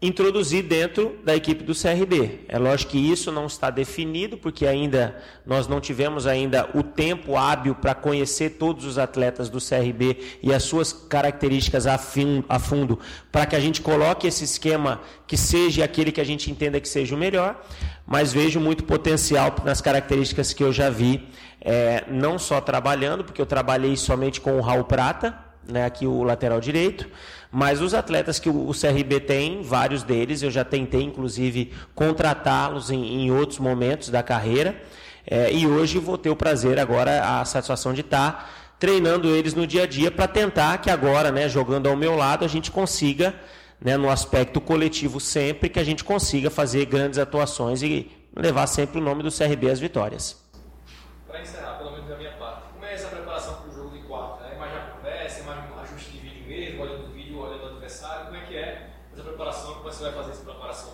introduzir 0.00 0.62
dentro 0.62 1.18
da 1.24 1.34
equipe 1.34 1.64
do 1.64 1.74
CRB. 1.74 2.44
É 2.46 2.56
lógico 2.56 2.92
que 2.92 2.98
isso 2.98 3.32
não 3.32 3.46
está 3.46 3.68
definido, 3.68 4.38
porque 4.38 4.64
ainda 4.64 5.20
nós 5.44 5.66
não 5.66 5.80
tivemos 5.80 6.24
ainda 6.24 6.70
o 6.72 6.84
tempo 6.84 7.36
hábil 7.36 7.74
para 7.74 7.96
conhecer 7.96 8.50
todos 8.50 8.84
os 8.84 8.96
atletas 8.96 9.50
do 9.50 9.58
CRB 9.58 10.38
e 10.40 10.54
as 10.54 10.62
suas 10.62 10.92
características 10.92 11.84
a, 11.88 11.98
fim, 11.98 12.44
a 12.48 12.60
fundo, 12.60 13.00
para 13.32 13.44
que 13.44 13.56
a 13.56 13.60
gente 13.60 13.80
coloque 13.82 14.28
esse 14.28 14.44
esquema 14.44 15.00
que 15.26 15.36
seja 15.36 15.82
aquele 15.82 16.12
que 16.12 16.20
a 16.20 16.24
gente 16.24 16.48
entenda 16.48 16.80
que 16.80 16.88
seja 16.88 17.16
o 17.16 17.18
melhor, 17.18 17.60
mas 18.06 18.32
vejo 18.32 18.60
muito 18.60 18.84
potencial 18.84 19.52
nas 19.64 19.80
características 19.80 20.52
que 20.52 20.62
eu 20.62 20.72
já 20.72 20.88
vi, 20.90 21.26
é, 21.60 22.04
não 22.08 22.38
só 22.38 22.60
trabalhando, 22.60 23.24
porque 23.24 23.42
eu 23.42 23.46
trabalhei 23.46 23.96
somente 23.96 24.40
com 24.40 24.58
o 24.58 24.60
Raul 24.60 24.84
Prata, 24.84 25.47
né, 25.68 25.84
aqui 25.84 26.06
o 26.06 26.22
lateral 26.22 26.60
direito, 26.60 27.08
mas 27.50 27.80
os 27.80 27.94
atletas 27.94 28.38
que 28.38 28.48
o 28.48 28.70
CRB 28.72 29.20
tem, 29.20 29.62
vários 29.62 30.02
deles, 30.02 30.42
eu 30.42 30.50
já 30.50 30.64
tentei 30.64 31.02
inclusive 31.02 31.72
contratá-los 31.94 32.90
em, 32.90 33.22
em, 33.22 33.30
outros 33.30 33.58
momentos 33.58 34.08
da 34.08 34.22
carreira. 34.22 34.80
É, 35.26 35.52
e 35.52 35.66
hoje 35.66 35.98
vou 35.98 36.16
ter 36.16 36.30
o 36.30 36.36
prazer 36.36 36.78
agora, 36.78 37.40
a 37.40 37.44
satisfação 37.44 37.92
de 37.92 38.00
estar 38.00 38.50
treinando 38.78 39.28
eles 39.28 39.54
no 39.54 39.66
dia 39.66 39.82
a 39.82 39.86
dia 39.86 40.10
para 40.10 40.28
tentar 40.28 40.78
que 40.78 40.90
agora, 40.90 41.32
né, 41.32 41.48
jogando 41.48 41.88
ao 41.88 41.96
meu 41.96 42.14
lado, 42.14 42.44
a 42.44 42.48
gente 42.48 42.70
consiga, 42.70 43.34
né, 43.80 43.96
no 43.96 44.08
aspecto 44.08 44.60
coletivo 44.60 45.20
sempre, 45.20 45.68
que 45.68 45.78
a 45.78 45.84
gente 45.84 46.04
consiga 46.04 46.48
fazer 46.48 46.86
grandes 46.86 47.18
atuações 47.18 47.82
e 47.82 48.10
levar 48.34 48.66
sempre 48.66 48.98
o 48.98 49.02
nome 49.02 49.22
do 49.22 49.30
CRB 49.30 49.70
às 49.70 49.80
vitórias. 49.80 50.40
Para 51.26 51.40
encerrar, 51.40 51.78
pelo 51.78 51.92
menos 51.92 52.08
da 52.08 52.16
minha 52.16 52.32
parte, 52.32 52.62
como 52.72 52.84
é 52.84 52.94
essa 52.94 53.08
preparação 53.08 53.54
para 53.54 53.70
o 53.70 53.74
jogo 53.74 53.90
de 53.90 54.04
quarta? 54.04 54.44
É 54.44 54.56
mais 54.56 54.72
já 54.72 54.80
conversa, 54.80 55.40
é 55.40 55.42
mais 55.42 55.58
um 55.70 55.80
ajuste 55.80 56.10
de 56.12 56.18
vídeo 56.18 56.46
mesmo, 56.46 56.82
olhando 56.82 57.06
o 57.06 57.12
vídeo, 57.12 57.38
olhando 57.38 57.64
o 57.64 57.68
adversário? 57.68 58.26
Como 58.26 58.36
é 58.36 58.40
que 58.42 58.56
é 58.56 58.90
essa 59.12 59.22
preparação? 59.22 59.74
Como 59.74 59.84
você 59.84 60.04
vai 60.04 60.12
fazer 60.12 60.30
essa 60.30 60.44
preparação 60.44 60.92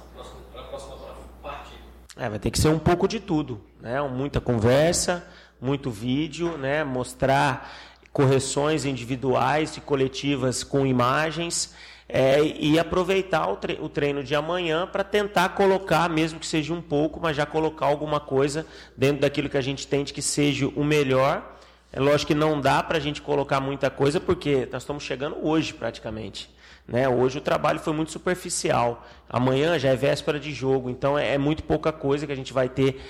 para 0.52 0.60
a 0.62 0.64
próxima 0.64 0.96
partida? 1.42 1.84
É, 2.16 2.28
vai 2.28 2.38
ter 2.38 2.50
que 2.50 2.58
ser 2.58 2.68
um 2.68 2.78
pouco 2.78 3.08
de 3.08 3.18
tudo, 3.18 3.60
né? 3.80 4.00
Muita 4.02 4.40
conversa, 4.40 5.26
muito 5.60 5.90
vídeo, 5.90 6.56
né? 6.56 6.84
Mostrar 6.84 7.72
correções 8.12 8.84
individuais 8.84 9.76
e 9.76 9.80
coletivas 9.80 10.62
com 10.62 10.86
imagens. 10.86 11.74
É, 12.06 12.40
e 12.42 12.78
aproveitar 12.78 13.48
o, 13.48 13.56
tre 13.56 13.78
o 13.80 13.88
treino 13.88 14.22
de 14.22 14.34
amanhã 14.34 14.86
para 14.86 15.02
tentar 15.02 15.48
colocar, 15.50 16.08
mesmo 16.08 16.38
que 16.38 16.46
seja 16.46 16.72
um 16.74 16.82
pouco, 16.82 17.18
mas 17.18 17.34
já 17.34 17.46
colocar 17.46 17.86
alguma 17.86 18.20
coisa 18.20 18.66
dentro 18.94 19.22
daquilo 19.22 19.48
que 19.48 19.56
a 19.56 19.62
gente 19.62 19.86
tente 19.86 20.12
que 20.12 20.20
seja 20.20 20.68
o 20.68 20.84
melhor. 20.84 21.56
É 21.90 21.98
lógico 21.98 22.28
que 22.28 22.34
não 22.34 22.60
dá 22.60 22.82
para 22.82 22.98
a 22.98 23.00
gente 23.00 23.22
colocar 23.22 23.58
muita 23.58 23.88
coisa, 23.88 24.20
porque 24.20 24.68
nós 24.70 24.82
estamos 24.82 25.02
chegando 25.02 25.36
hoje 25.40 25.72
praticamente. 25.72 26.50
Né? 26.86 27.08
Hoje 27.08 27.38
o 27.38 27.40
trabalho 27.40 27.78
foi 27.78 27.92
muito 27.92 28.12
superficial. 28.12 29.06
Amanhã 29.28 29.78
já 29.78 29.90
é 29.90 29.96
véspera 29.96 30.38
de 30.38 30.52
jogo, 30.52 30.90
então 30.90 31.18
é, 31.18 31.34
é 31.34 31.38
muito 31.38 31.62
pouca 31.62 31.90
coisa 31.92 32.26
que 32.26 32.32
a 32.32 32.36
gente 32.36 32.52
vai 32.52 32.68
ter 32.68 33.00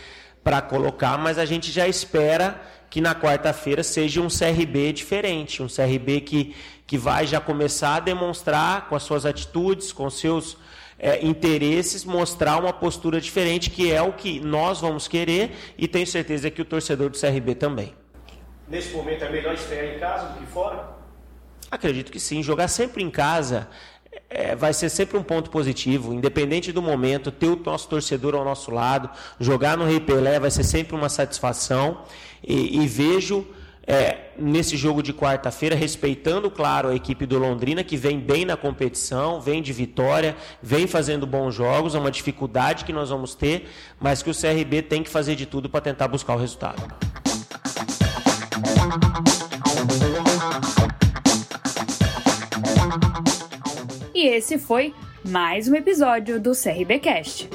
para 0.43 0.61
colocar, 0.61 1.17
mas 1.19 1.39
a 1.39 1.45
gente 1.45 1.73
já 1.73 1.89
espera 1.89 2.61
que 2.91 3.01
na 3.01 3.15
quarta-feira 3.15 3.83
seja 3.83 4.21
um 4.21 4.29
CRB 4.29 4.93
diferente, 4.93 5.63
um 5.63 5.67
CRB 5.67 6.21
que, 6.21 6.55
que 6.87 6.99
vai 6.99 7.27
já 7.27 7.41
começar 7.41 7.97
a 7.97 8.01
demonstrar 8.01 8.89
com 8.89 8.95
as 8.95 9.03
suas 9.03 9.25
atitudes, 9.25 9.91
com 9.91 10.09
seus 10.11 10.57
é, 10.99 11.25
interesses, 11.25 12.05
mostrar 12.05 12.59
uma 12.59 12.73
postura 12.73 13.21
diferente, 13.21 13.71
que 13.71 13.91
é 13.91 14.01
o 14.01 14.13
que 14.13 14.39
nós 14.39 14.81
vamos 14.81 15.09
querer 15.09 15.53
e 15.77 15.89
tenho 15.89 16.07
certeza 16.07 16.51
que 16.51 16.63
o 16.63 16.65
torcedor 16.65 17.09
do 17.09 17.19
CRB 17.19 17.55
também. 17.55 17.95
Nesse 18.69 18.93
momento 18.95 19.25
é 19.25 19.31
melhor 19.31 19.55
estrear 19.55 19.97
em 19.97 19.99
casa 19.99 20.29
do 20.29 20.41
que 20.41 20.47
fora? 20.53 21.04
Acredito 21.71 22.13
que 22.13 22.21
sim. 22.21 22.43
Jogar 22.43 22.69
sempre 22.69 23.03
em 23.03 23.11
casa 23.11 23.69
é, 24.31 24.55
vai 24.55 24.73
ser 24.73 24.89
sempre 24.89 25.17
um 25.17 25.23
ponto 25.23 25.51
positivo, 25.51 26.13
independente 26.13 26.73
do 26.73 26.83
momento, 26.83 27.31
ter 27.31 27.49
o 27.49 27.57
nosso 27.57 27.89
torcedor 27.89 28.35
ao 28.35 28.45
nosso 28.45 28.71
lado, 28.71 29.11
jogar 29.39 29.77
no 29.77 29.85
Rei 29.85 30.01
Pelé 30.01 30.39
vai 30.41 30.51
ser 30.51 30.65
sempre 30.65 30.95
uma 30.95 31.09
satisfação. 31.09 32.03
E, 32.43 32.83
e 32.83 32.87
vejo 32.87 33.47
é, 33.87 34.31
nesse 34.39 34.77
jogo 34.77 35.03
de 35.03 35.13
quarta-feira, 35.13 35.77
respeitando, 35.77 36.51
claro, 36.51 36.89
a 36.89 36.95
equipe 36.95 37.27
do 37.27 37.39
Londrina, 37.39 37.85
que 37.85 37.97
vem 37.97 38.19
bem 38.19 38.45
na 38.45 38.57
competição, 38.57 39.41
vem 39.41 39.63
de 39.63 39.73
vitória, 39.73 40.37
vem 40.63 40.87
fazendo 40.87 41.27
bons 41.27 41.55
jogos, 41.55 41.95
é 41.95 41.99
uma 41.99 42.11
dificuldade 42.11 42.85
que 42.85 42.93
nós 42.93 43.11
vamos 43.11 43.35
ter, 43.35 43.69
mas 44.01 44.23
que 44.23 44.31
o 44.31 44.35
CRB 44.35 44.83
tem 44.83 45.03
que 45.03 45.11
fazer 45.11 45.37
de 45.37 45.47
tudo 45.47 45.69
para 45.69 45.81
tentar 45.81 46.09
buscar 46.09 46.35
o 46.35 46.39
resultado. 46.39 46.83
E 54.25 54.27
esse 54.27 54.57
foi 54.57 54.95
mais 55.23 55.69
um 55.69 55.75
episódio 55.75 56.41
do 56.41 56.53
CRBcast. 56.53 57.47